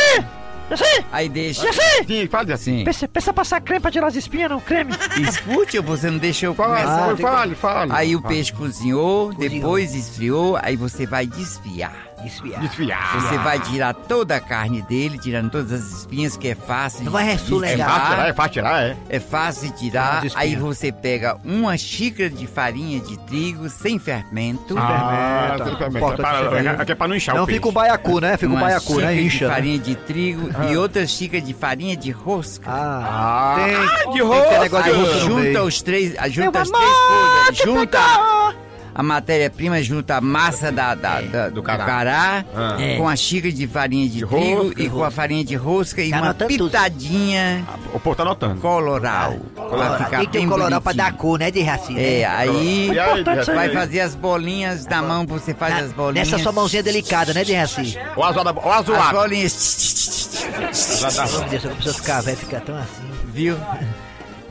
Aí 1.12 1.28
deixa. 1.28 1.68
Assim! 1.68 2.04
Sim, 2.06 2.26
faz 2.28 2.50
assim. 2.50 2.78
Sim. 2.78 2.84
Pensa, 2.84 3.08
pensa 3.08 3.32
passar 3.32 3.60
creme 3.60 3.80
pra 3.80 3.90
tirar 3.90 4.06
as 4.08 4.16
espinhas, 4.16 4.50
não, 4.50 4.60
creme. 4.60 4.92
Escute, 5.28 5.78
você 5.80 6.10
não 6.10 6.18
deixou 6.18 6.48
eu 6.50 6.54
Fale, 6.54 6.70
começar. 6.82 6.98
fale, 6.98 7.16
fale, 7.16 7.54
fale. 7.54 7.92
Aí 7.92 8.16
o 8.16 8.22
peixe 8.22 8.52
cozinhou, 8.52 9.32
depois 9.34 9.94
esfriou, 9.94 10.58
aí 10.62 10.76
você 10.76 11.06
vai 11.06 11.26
desfiar. 11.26 11.92
Desfiar. 12.24 12.58
Desfiar. 12.60 13.20
Você 13.20 13.36
vai 13.38 13.60
tirar 13.60 13.92
toda 13.92 14.36
a 14.36 14.40
carne 14.40 14.80
dele, 14.82 15.18
tirando 15.18 15.50
todas 15.50 15.70
as 15.72 15.92
espinhas, 16.00 16.38
que 16.38 16.48
é 16.48 16.54
fácil. 16.54 17.04
Não 17.04 17.12
vai 17.12 17.24
de 17.26 17.32
É 17.32 17.36
fácil 17.36 17.58
tirar, 17.76 18.28
é 18.28 18.32
fácil 18.32 18.52
tirar, 18.52 18.82
é. 18.82 18.96
É 19.10 19.20
fácil 19.20 19.70
de 19.72 19.78
tirar. 19.78 20.22
Aí 20.34 20.56
você 20.56 20.90
pega 20.90 21.36
uma 21.44 21.76
xícara 21.76 22.30
de 22.30 22.46
farinha 22.46 22.98
de 23.00 23.18
trigo 23.26 23.68
sem 23.68 23.98
fermento. 23.98 24.74
Ah, 24.78 25.48
fermenta. 25.58 25.64
tem 25.64 25.76
fermento. 25.76 25.96
Importa 25.98 26.22
É 26.22 26.24
para- 26.24 26.38
que 26.44 26.54
fermenta. 26.54 26.82
Aqui 26.82 26.92
é 26.92 26.94
pra 26.94 27.08
não 27.08 27.16
inchar 27.16 27.34
Não 27.34 27.42
o 27.42 27.46
peixe. 27.46 27.58
fica 27.58 27.68
um 27.68 27.72
baiacu, 27.72 28.20
né? 28.20 28.36
Fica 28.38 28.50
um 28.52 28.54
uma 28.56 28.60
baiacu, 28.62 28.86
xícara 28.94 29.06
né? 29.06 29.14
de 29.14 29.26
Incha. 29.26 29.48
né? 29.48 29.54
farinha 29.54 29.78
de 29.78 29.94
trigo 29.94 30.48
e 30.70 30.76
outra 30.76 31.06
xícara 31.06 31.42
de 31.42 31.52
farinha 31.54 31.96
de 31.96 32.10
rosca. 32.10 32.70
Ah, 32.70 33.56
tem, 33.56 33.66
de 33.66 33.76
tem 33.76 34.12
que 34.12 34.12
ter 34.18 34.22
rosca. 34.22 34.58
negócio 34.60 34.84
de 34.84 34.90
Aí 34.90 35.04
rosca 35.04 35.18
junta 35.20 35.40
meio. 35.42 35.64
os 35.64 35.82
três, 35.82 36.14
ah, 36.18 36.28
junta 36.28 36.60
as 36.60 36.70
três 36.70 36.88
coisas, 36.92 37.56
junta 37.64 37.98
pegar. 37.98 38.54
a 38.96 39.02
matéria-prima, 39.02 39.82
junta 39.82 40.16
a 40.16 40.20
massa 40.20 40.70
da, 40.70 40.94
da- 40.94 41.20
da- 41.20 41.48
do 41.48 41.60
cará. 41.64 41.84
cará, 41.84 42.44
Ah. 42.54 42.76
É. 42.80 42.96
com 42.96 43.08
a 43.08 43.16
xícara 43.16 43.52
de 43.52 43.66
farinha 43.66 44.06
de, 44.08 44.18
De 44.18 44.26
trigo 44.26 44.62
rosca, 44.62 44.82
e 44.82 44.88
com 44.88 45.02
a 45.04 45.10
farinha 45.10 45.44
de 45.44 45.56
rosca 45.56 46.00
e 46.00 46.10
Tá 46.10 46.16
uma 46.18 46.24
anotando 46.26 46.50
tudo. 46.56 46.64
pitadinha 46.70 47.64
O 47.92 47.98
povo 47.98 48.14
tá 48.14 48.22
anotando. 48.22 48.60
coloral. 48.60 49.34
Pra 49.54 49.96
ficar 49.98 50.10
Tem 50.18 50.26
que 50.26 50.32
ter 50.32 50.38
bem 50.38 50.46
o 50.46 50.50
colorau 50.50 50.80
pra 50.80 50.92
bonitinho. 50.92 51.12
dar 51.12 51.18
cor, 51.18 51.38
né, 51.40 51.50
de 51.50 51.62
racinho? 51.62 51.98
É, 51.98 52.24
aí 52.24 52.90
E 52.92 52.98
aí, 53.00 53.24
vai 53.52 53.70
fazer 53.70 54.00
as 54.00 54.14
bolinhas 54.14 54.86
na 54.86 55.02
mão, 55.02 55.26
você 55.26 55.52
faz 55.52 55.86
as 55.86 55.92
bolinhas. 55.92 56.30
Nessa 56.30 56.40
sua 56.42 56.52
mãozinha 56.52 56.82
delicada, 56.82 57.34
né, 57.34 57.42
de 57.42 57.52
racinho? 57.54 57.98
O 58.16 58.22
azul, 58.22 58.44
o 58.44 58.70
As 58.94 60.23
bolinhas. 60.52 61.00
Meu 61.32 61.48
Deus, 61.48 61.64
eu 61.64 61.70
preciso 61.72 61.94
ficar 61.98 62.20
velho, 62.22 62.36
ficar 62.36 62.60
tão 62.60 62.76
assim. 62.78 63.02
Viu? 63.26 63.56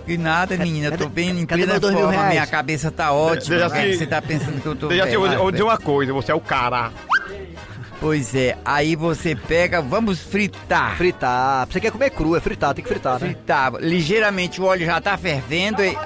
Que 0.05 0.17
nada, 0.17 0.57
menina, 0.57 0.87
eu 0.87 0.97
tô 0.97 1.07
bem 1.07 1.29
em 1.29 1.45
plena 1.45 1.79
forma, 1.79 2.11
reais? 2.11 2.29
minha 2.29 2.45
cabeça 2.47 2.91
tá 2.91 3.13
ótima. 3.13 3.55
É 3.55 3.63
assim- 3.63 3.93
você 3.97 4.05
tá 4.05 4.21
pensando 4.21 4.61
que 4.61 4.65
eu 4.67 4.75
tô 4.75 4.87
Deixa 4.89 5.05
assim, 5.05 5.13
eu 5.13 5.19
vou- 5.21 5.29
velho? 5.29 5.39
eu 5.39 5.43
vou 5.43 5.51
dizer 5.51 5.63
uma 5.63 5.77
coisa, 5.77 6.11
você 6.11 6.31
é 6.31 6.35
o 6.35 6.41
cará. 6.41 6.91
Pois 8.01 8.35
é, 8.35 8.57
aí 8.65 8.97
você 8.97 9.33
pega, 9.33 9.81
vamos 9.81 10.19
fritar. 10.19 10.97
Fritar. 10.97 11.65
Você 11.71 11.79
quer 11.79 11.89
comer 11.89 12.09
cru, 12.09 12.35
é 12.35 12.41
fritar, 12.41 12.73
tem 12.73 12.83
que 12.83 12.89
fritar, 12.89 13.13
né? 13.13 13.19
Fritar. 13.19 13.71
Ligeiramente 13.79 14.59
o 14.59 14.65
óleo 14.65 14.85
já 14.85 14.99
tá 14.99 15.17
fervendo 15.17 15.81
e. 15.81 15.97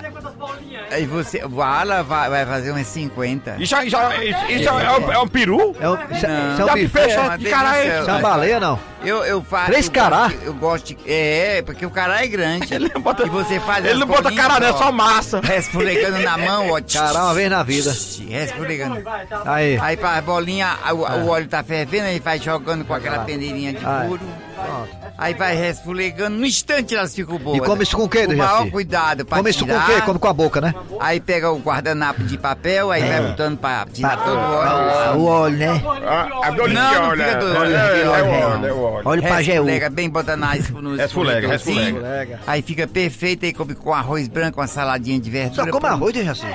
Aí 0.92 1.08
você. 1.08 1.40
Vala 1.48 2.04
vai, 2.04 2.30
vai 2.30 2.46
fazer 2.46 2.70
umas 2.70 2.86
50. 2.86 3.56
Isso, 3.60 3.76
isso, 3.82 3.98
aí- 3.98 4.30
isso, 4.30 4.46
isso 4.52 4.70
é, 4.70 4.92
um, 5.00 5.12
é 5.12 5.18
um 5.20 5.28
peru? 5.28 5.76
É 5.80 5.90
um, 5.90 5.96
isso 6.12 6.24
é- 6.26 6.30
Não. 6.30 6.52
isso 6.54 6.62
é 6.62 6.64
um 6.66 6.68
Já 6.68 6.74
bife. 6.76 6.88
fecha 6.90 7.36
esse. 7.40 7.48
Isso 7.48 8.10
é 8.10 8.14
uma 8.14 8.20
baleia, 8.22 8.60
não? 8.60 8.80
Eu, 9.04 9.24
eu 9.24 9.44
faço. 9.44 9.68
Três 9.72 9.86
eu 9.86 9.92
cará? 9.92 10.28
de- 10.28 10.46
Eu 10.46 10.54
gosto 10.54 10.88
de. 10.88 10.98
É, 11.06 11.62
porque 11.66 11.86
o 11.86 11.90
cará 11.90 12.24
é 12.24 12.28
grande. 12.28 12.74
Ele 12.74 12.92
não 12.94 13.02
bota- 13.02 13.24
e 13.26 13.30
você 13.30 13.60
faz 13.60 13.86
Ele 13.86 14.00
não 14.00 14.08
bota 14.08 14.32
cará, 14.34 14.60
não, 14.60 14.68
é 14.68 14.74
só 14.74 14.92
massa. 14.92 15.40
Resfulegando 15.42 16.20
na 16.20 16.38
mão, 16.38 16.72
ó. 16.72 16.82
Cará 16.92 17.26
uma 17.26 17.34
vez 17.34 17.50
na 17.50 17.64
vida. 17.64 17.96
Resfulegando. 18.30 19.04
Aí. 19.46 19.78
Aí 19.82 19.98
pra 19.98 20.20
bolinha, 20.22 20.76
o, 20.92 20.96
o 21.26 21.28
óleo 21.30 21.48
tá 21.48 21.64
fervendo, 21.64 22.06
aí 22.08 22.20
vai 22.20 22.40
jogando 22.40 22.84
com 22.86 22.94
aquela 22.94 23.20
peneirinha 23.20 23.74
de 23.74 23.80
furo. 23.80 24.20
Pronto. 24.56 24.98
Aí 25.20 25.34
vai 25.36 25.56
resfulegando, 25.56 26.36
no 26.38 26.46
instante 26.46 26.96
elas 26.96 27.14
ficam 27.14 27.38
boas. 27.38 27.58
E 27.58 27.62
come 27.62 27.84
isso 27.84 27.96
com 27.96 28.04
o 28.04 28.10
quê, 28.10 28.26
Com 28.26 28.34
o 28.34 28.38
maior 28.38 28.70
cuidado 28.70 29.26
pra 29.26 29.38
Come 29.38 29.50
isso 29.52 29.60
com 29.66 29.72
o 29.72 29.80
tirar. 29.80 29.86
quê? 29.96 30.02
Come 30.02 30.20
com 30.20 30.28
a 30.28 30.34
boca, 30.34 30.60
né? 30.62 30.74
Aí 31.00 31.20
pega 31.20 31.52
o 31.52 31.58
guardanapo 31.60 32.24
de 32.24 32.38
papel, 32.38 32.92
aí 32.92 33.04
vai 33.04 33.22
botando 33.22 33.58
pra 33.58 33.86
tirar 33.92 34.18
todo 34.18 34.36
o 34.36 34.40
Ah, 34.40 35.12
óleo. 35.14 35.20
O 35.20 35.26
óleo, 35.26 35.58
né? 35.58 35.84
Ah, 36.08 36.28
é 36.48 36.52
bolinho 36.52 36.80
Não, 36.82 36.92
de 36.92 37.00
não 37.00 37.12
fica 37.12 37.24
é. 37.24 37.36
do 37.36 37.46
óleo, 37.58 37.76
É, 37.76 37.78
é, 37.78 37.86
aquele 37.88 38.02
é 38.04 38.10
óleo, 38.10 38.26
o 38.26 38.28
não. 38.28 38.52
óleo, 38.52 38.66
é 38.68 38.72
o 38.74 38.82
óleo. 38.82 38.87
Óleo 39.06 39.22
pajeú. 39.24 39.54
Resfulega 39.64 39.90
bem, 39.90 40.10
bota 40.10 40.36
na 40.38 40.48
no 40.56 40.96
Resfulega, 40.96 41.06
escorredorzinho. 41.06 41.94
resfulega. 41.96 42.40
Aí 42.48 42.62
fica 42.62 42.88
perfeito, 42.88 43.46
aí 43.46 43.54
come 43.54 43.76
com 43.76 43.94
arroz 43.94 44.28
branco, 44.28 44.60
uma 44.60 44.68
saladinha 44.68 45.20
de 45.20 45.30
verdura. 45.30 45.66
Só 45.66 45.72
come 45.72 45.88
arroz, 45.88 46.14
Dejaci. 46.14 46.46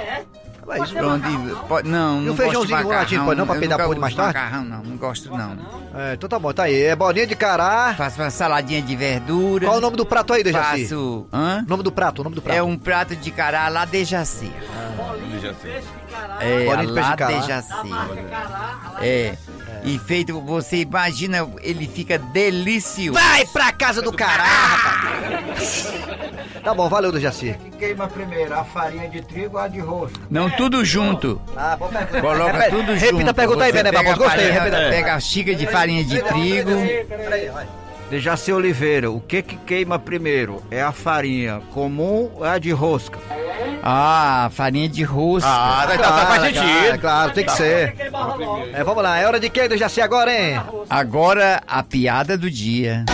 Fala 0.65 0.79
isso. 0.85 0.95
Pronto, 0.95 1.29
e 1.29 1.67
pode, 1.67 1.89
não, 1.89 2.23
E 2.23 2.25
não 2.25 2.33
um 2.33 2.37
feijãozinho 2.37 2.53
gosto 2.53 2.67
de 2.69 2.73
enroladinho, 2.73 3.21
macarrão, 3.21 3.25
pode 3.27 3.39
não, 3.39 3.47
pra 3.47 3.55
peidar 3.57 3.79
nunca 3.79 3.89
podre 3.89 4.01
mais 4.01 4.15
tarde? 4.15 4.39
macarrão, 4.39 4.65
não, 4.65 4.83
não 4.85 4.97
gosto 4.97 5.31
não. 5.37 5.59
É, 5.95 6.15
então 6.15 6.29
tá 6.29 6.39
bom, 6.39 6.53
tá 6.53 6.63
aí. 6.63 6.83
É 6.85 6.95
bolinha 6.95 7.27
de 7.27 7.35
cará. 7.35 7.95
Faço 7.97 8.21
uma 8.23 8.31
saladinha 8.31 8.81
de 8.81 8.95
verdura. 8.95 9.67
Qual 9.67 9.79
o 9.79 9.81
nome 9.81 9.97
do 9.97 10.07
prato 10.07 10.33
aí, 10.33 10.45
Dejaci? 10.45 10.83
Faço... 10.85 11.27
Hã? 11.33 11.65
O 11.67 11.69
nome 11.69 11.83
do 11.83 11.91
prato, 11.91 12.21
o 12.21 12.23
nome 12.25 12.37
do 12.37 12.43
prato. 12.43 12.57
É 12.57 12.63
um 12.63 12.79
prato 12.79 13.17
de 13.17 13.31
cará 13.33 13.69
lá 13.69 13.85
de 13.85 14.05
Jaci. 14.05 14.53
É, 16.41 16.65
Bolinha 16.65 16.87
de 16.87 16.93
peixe 16.93 17.09
lá 17.09 17.11
de 17.11 17.17
cará. 17.17 17.39
de 17.41 17.47
Jaci. 17.49 17.91
É. 19.01 19.35
E 19.85 19.99
feito, 19.99 20.41
você 20.41 20.79
imagina, 20.83 21.47
ele 21.61 21.89
fica 21.89 22.17
delicioso. 22.19 23.19
Vai 23.19 23.45
pra 23.47 23.73
casa 23.73 24.01
do 24.01 24.13
caralho, 24.13 24.49
rapaz. 24.51 25.93
Tá 26.63 26.73
bom, 26.73 26.89
valeu, 26.89 27.11
Dejaci. 27.11 27.57
Que 27.65 27.71
queima 27.73 28.07
primeiro, 28.07 28.55
a 28.55 28.63
farinha 28.65 29.09
de 29.09 29.21
trigo 29.23 29.57
ou 29.57 29.63
a 29.63 29.67
de 29.67 29.81
rosca? 29.81 30.21
Não, 30.31 30.49
tudo 30.51 30.85
junto. 30.85 31.43
Ah, 31.57 31.77
boa 31.77 31.91
pergunta. 31.91 32.21
Coloca 32.21 32.53
Repete- 32.53 32.71
tudo 32.77 32.97
junto. 32.97 33.11
Repita 33.13 33.31
a 33.31 33.35
pergunta 33.35 33.65
aí, 33.65 33.73
Bené 33.73 33.91
Barbosa. 33.91 34.15
pega 34.15 34.25
a 34.25 34.29
Gostei, 34.29 34.53
farinha- 34.53 34.63
repita. 34.77 34.91
Pega 34.91 35.15
a 35.15 35.21
xícara 35.21 35.57
de 35.57 35.67
farinha 35.67 36.05
de 36.05 36.23
trigo. 36.23 36.71
Peraí, 37.09 37.49
vai. 37.49 37.67
Dejaci 38.09 38.53
Oliveira, 38.53 39.11
o 39.11 39.21
que 39.21 39.43
que 39.43 39.57
queima 39.57 39.99
primeiro? 39.99 40.63
É 40.71 40.81
a 40.83 40.93
farinha 40.93 41.61
comum 41.73 42.31
ou 42.37 42.45
é 42.47 42.51
a 42.51 42.59
de 42.59 42.71
rosca? 42.71 43.19
Ah, 43.83 44.49
farinha 44.53 44.89
de 44.89 45.03
rosca. 45.03 45.49
Ah, 45.49 45.85
tá, 45.87 45.97
tá, 45.97 45.99
Claro, 45.99 46.27
faz 46.27 46.43
sentido. 46.43 46.63
claro, 46.83 47.01
claro, 47.01 47.33
tem 47.33 47.45
que 47.45 47.53
ser. 47.53 47.95
É, 48.73 48.85
vamos 48.85 49.03
lá, 49.03 49.19
é 49.19 49.27
hora 49.27 49.41
de 49.41 49.51
quem, 49.51 49.69
Dejaci, 49.69 50.01
agora, 50.01 50.33
hein? 50.33 50.61
Agora, 50.89 51.61
a 51.67 51.83
piada 51.83 52.39
do 52.39 52.51
dia. 52.51 53.05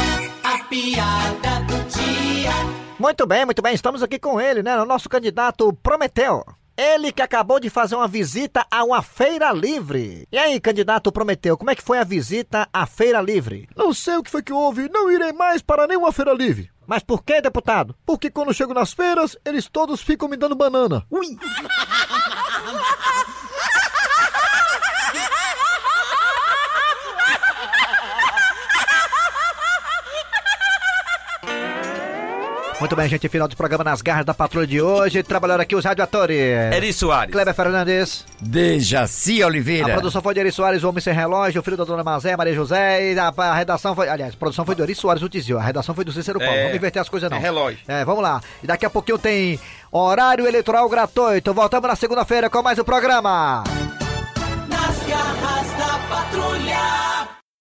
A 0.45 0.59
piada 0.65 1.61
do 1.67 1.77
dia. 1.89 2.51
Muito 2.99 3.27
bem, 3.27 3.45
muito 3.45 3.63
bem, 3.63 3.75
estamos 3.75 4.03
aqui 4.03 4.19
com 4.19 4.41
ele, 4.41 4.63
né? 4.63 4.77
O 4.81 4.85
nosso 4.85 5.09
candidato 5.09 5.73
Prometeu. 5.83 6.45
Ele 6.77 7.11
que 7.11 7.23
acabou 7.23 7.59
de 7.59 7.69
fazer 7.69 7.97
uma 7.97 8.07
visita 8.07 8.65
a 8.71 8.85
uma 8.85 9.03
feira 9.03 9.51
livre. 9.53 10.29
E 10.31 10.39
aí, 10.39 10.61
candidato 10.61 11.11
Prometeu, 11.11 11.57
como 11.57 11.71
é 11.71 11.75
que 11.75 11.83
foi 11.83 11.99
a 11.99 12.05
visita 12.05 12.69
à 12.73 12.87
feira 12.87 13.21
livre? 13.21 13.69
Não 13.77 13.93
sei 13.93 14.17
o 14.17 14.23
que 14.23 14.31
foi 14.31 14.43
que 14.43 14.53
houve, 14.53 14.89
não 14.89 15.11
irei 15.11 15.33
mais 15.33 15.61
para 15.61 15.89
nenhuma 15.89 16.13
feira 16.13 16.33
livre. 16.33 16.71
Mas 16.89 17.03
por 17.03 17.23
que, 17.23 17.43
deputado? 17.43 17.95
Porque 18.07 18.31
quando 18.31 18.55
chego 18.55 18.73
nas 18.73 18.95
feiras, 18.95 19.37
eles 19.45 19.69
todos 19.69 20.01
ficam 20.01 20.27
me 20.27 20.39
dando 20.39 20.57
banana. 20.57 21.05
Ui! 21.11 21.37
Muito 32.81 32.95
bem, 32.95 33.09
gente, 33.09 33.29
final 33.29 33.49
do 33.49 33.57
programa 33.57 33.83
nas 33.83 34.01
garras 34.01 34.25
da 34.25 34.33
patrulha 34.33 34.65
de 34.67 34.81
hoje. 34.81 35.21
Trabalharam 35.25 35.63
aqui 35.63 35.75
os 35.75 35.85
radioatores. 35.85 36.39
Eri 36.73 36.93
Soares. 36.93 37.33
Kleber 37.33 37.53
Fernandes. 37.53 38.25
Dejaci 38.41 39.43
A 39.43 39.49
Oliveira. 39.49 39.95
produção 39.95 40.23
foi 40.23 40.33
de 40.33 40.41
Eri 40.41 40.53
Soares, 40.53 40.85
o 40.85 40.89
Homem 40.89 41.01
Sem 41.03 41.13
Relógio, 41.13 41.61
o 41.61 41.65
filho 41.65 41.77
da 41.77 41.83
Dona 41.83 42.05
Mazé, 42.05 42.37
Maria 42.37 42.55
José, 42.55 43.13
e 43.15 43.19
a, 43.19 43.33
a 43.37 43.55
redação 43.55 43.97
foi. 43.97 44.09
Aliás, 44.09 44.33
a 44.33 44.37
produção 44.37 44.65
foi 44.65 44.77
do 44.77 44.85
Eri 44.85 44.95
Soares, 44.95 45.23
o 45.25 45.29
Tizio. 45.29 45.59
A 45.59 45.63
redação 45.63 45.93
foi 45.93 46.05
do 46.05 46.13
Cícero 46.13 46.39
Paulo. 46.39 46.55
É. 46.55 46.63
Vamos 46.63 46.77
inverter 46.77 47.03
as 47.03 47.09
coisas, 47.09 47.29
não. 47.29 47.37
É 47.37 47.41
relógio. 47.41 47.81
É, 47.89 48.05
vamos 48.05 48.23
lá. 48.23 48.41
E 48.63 48.67
daqui 48.69 48.87
a 48.87 48.91
pouquinho 48.91 49.19
tem 49.19 49.59
horário 49.91 50.47
eleitoral 50.47 50.89
gratuito. 50.89 51.53
Voltamos 51.53 51.89
na 51.89 51.97
segunda-feira 51.97 52.49
com 52.49 52.63
mais 52.63 52.79
um 52.79 52.85
programa. 52.85 53.65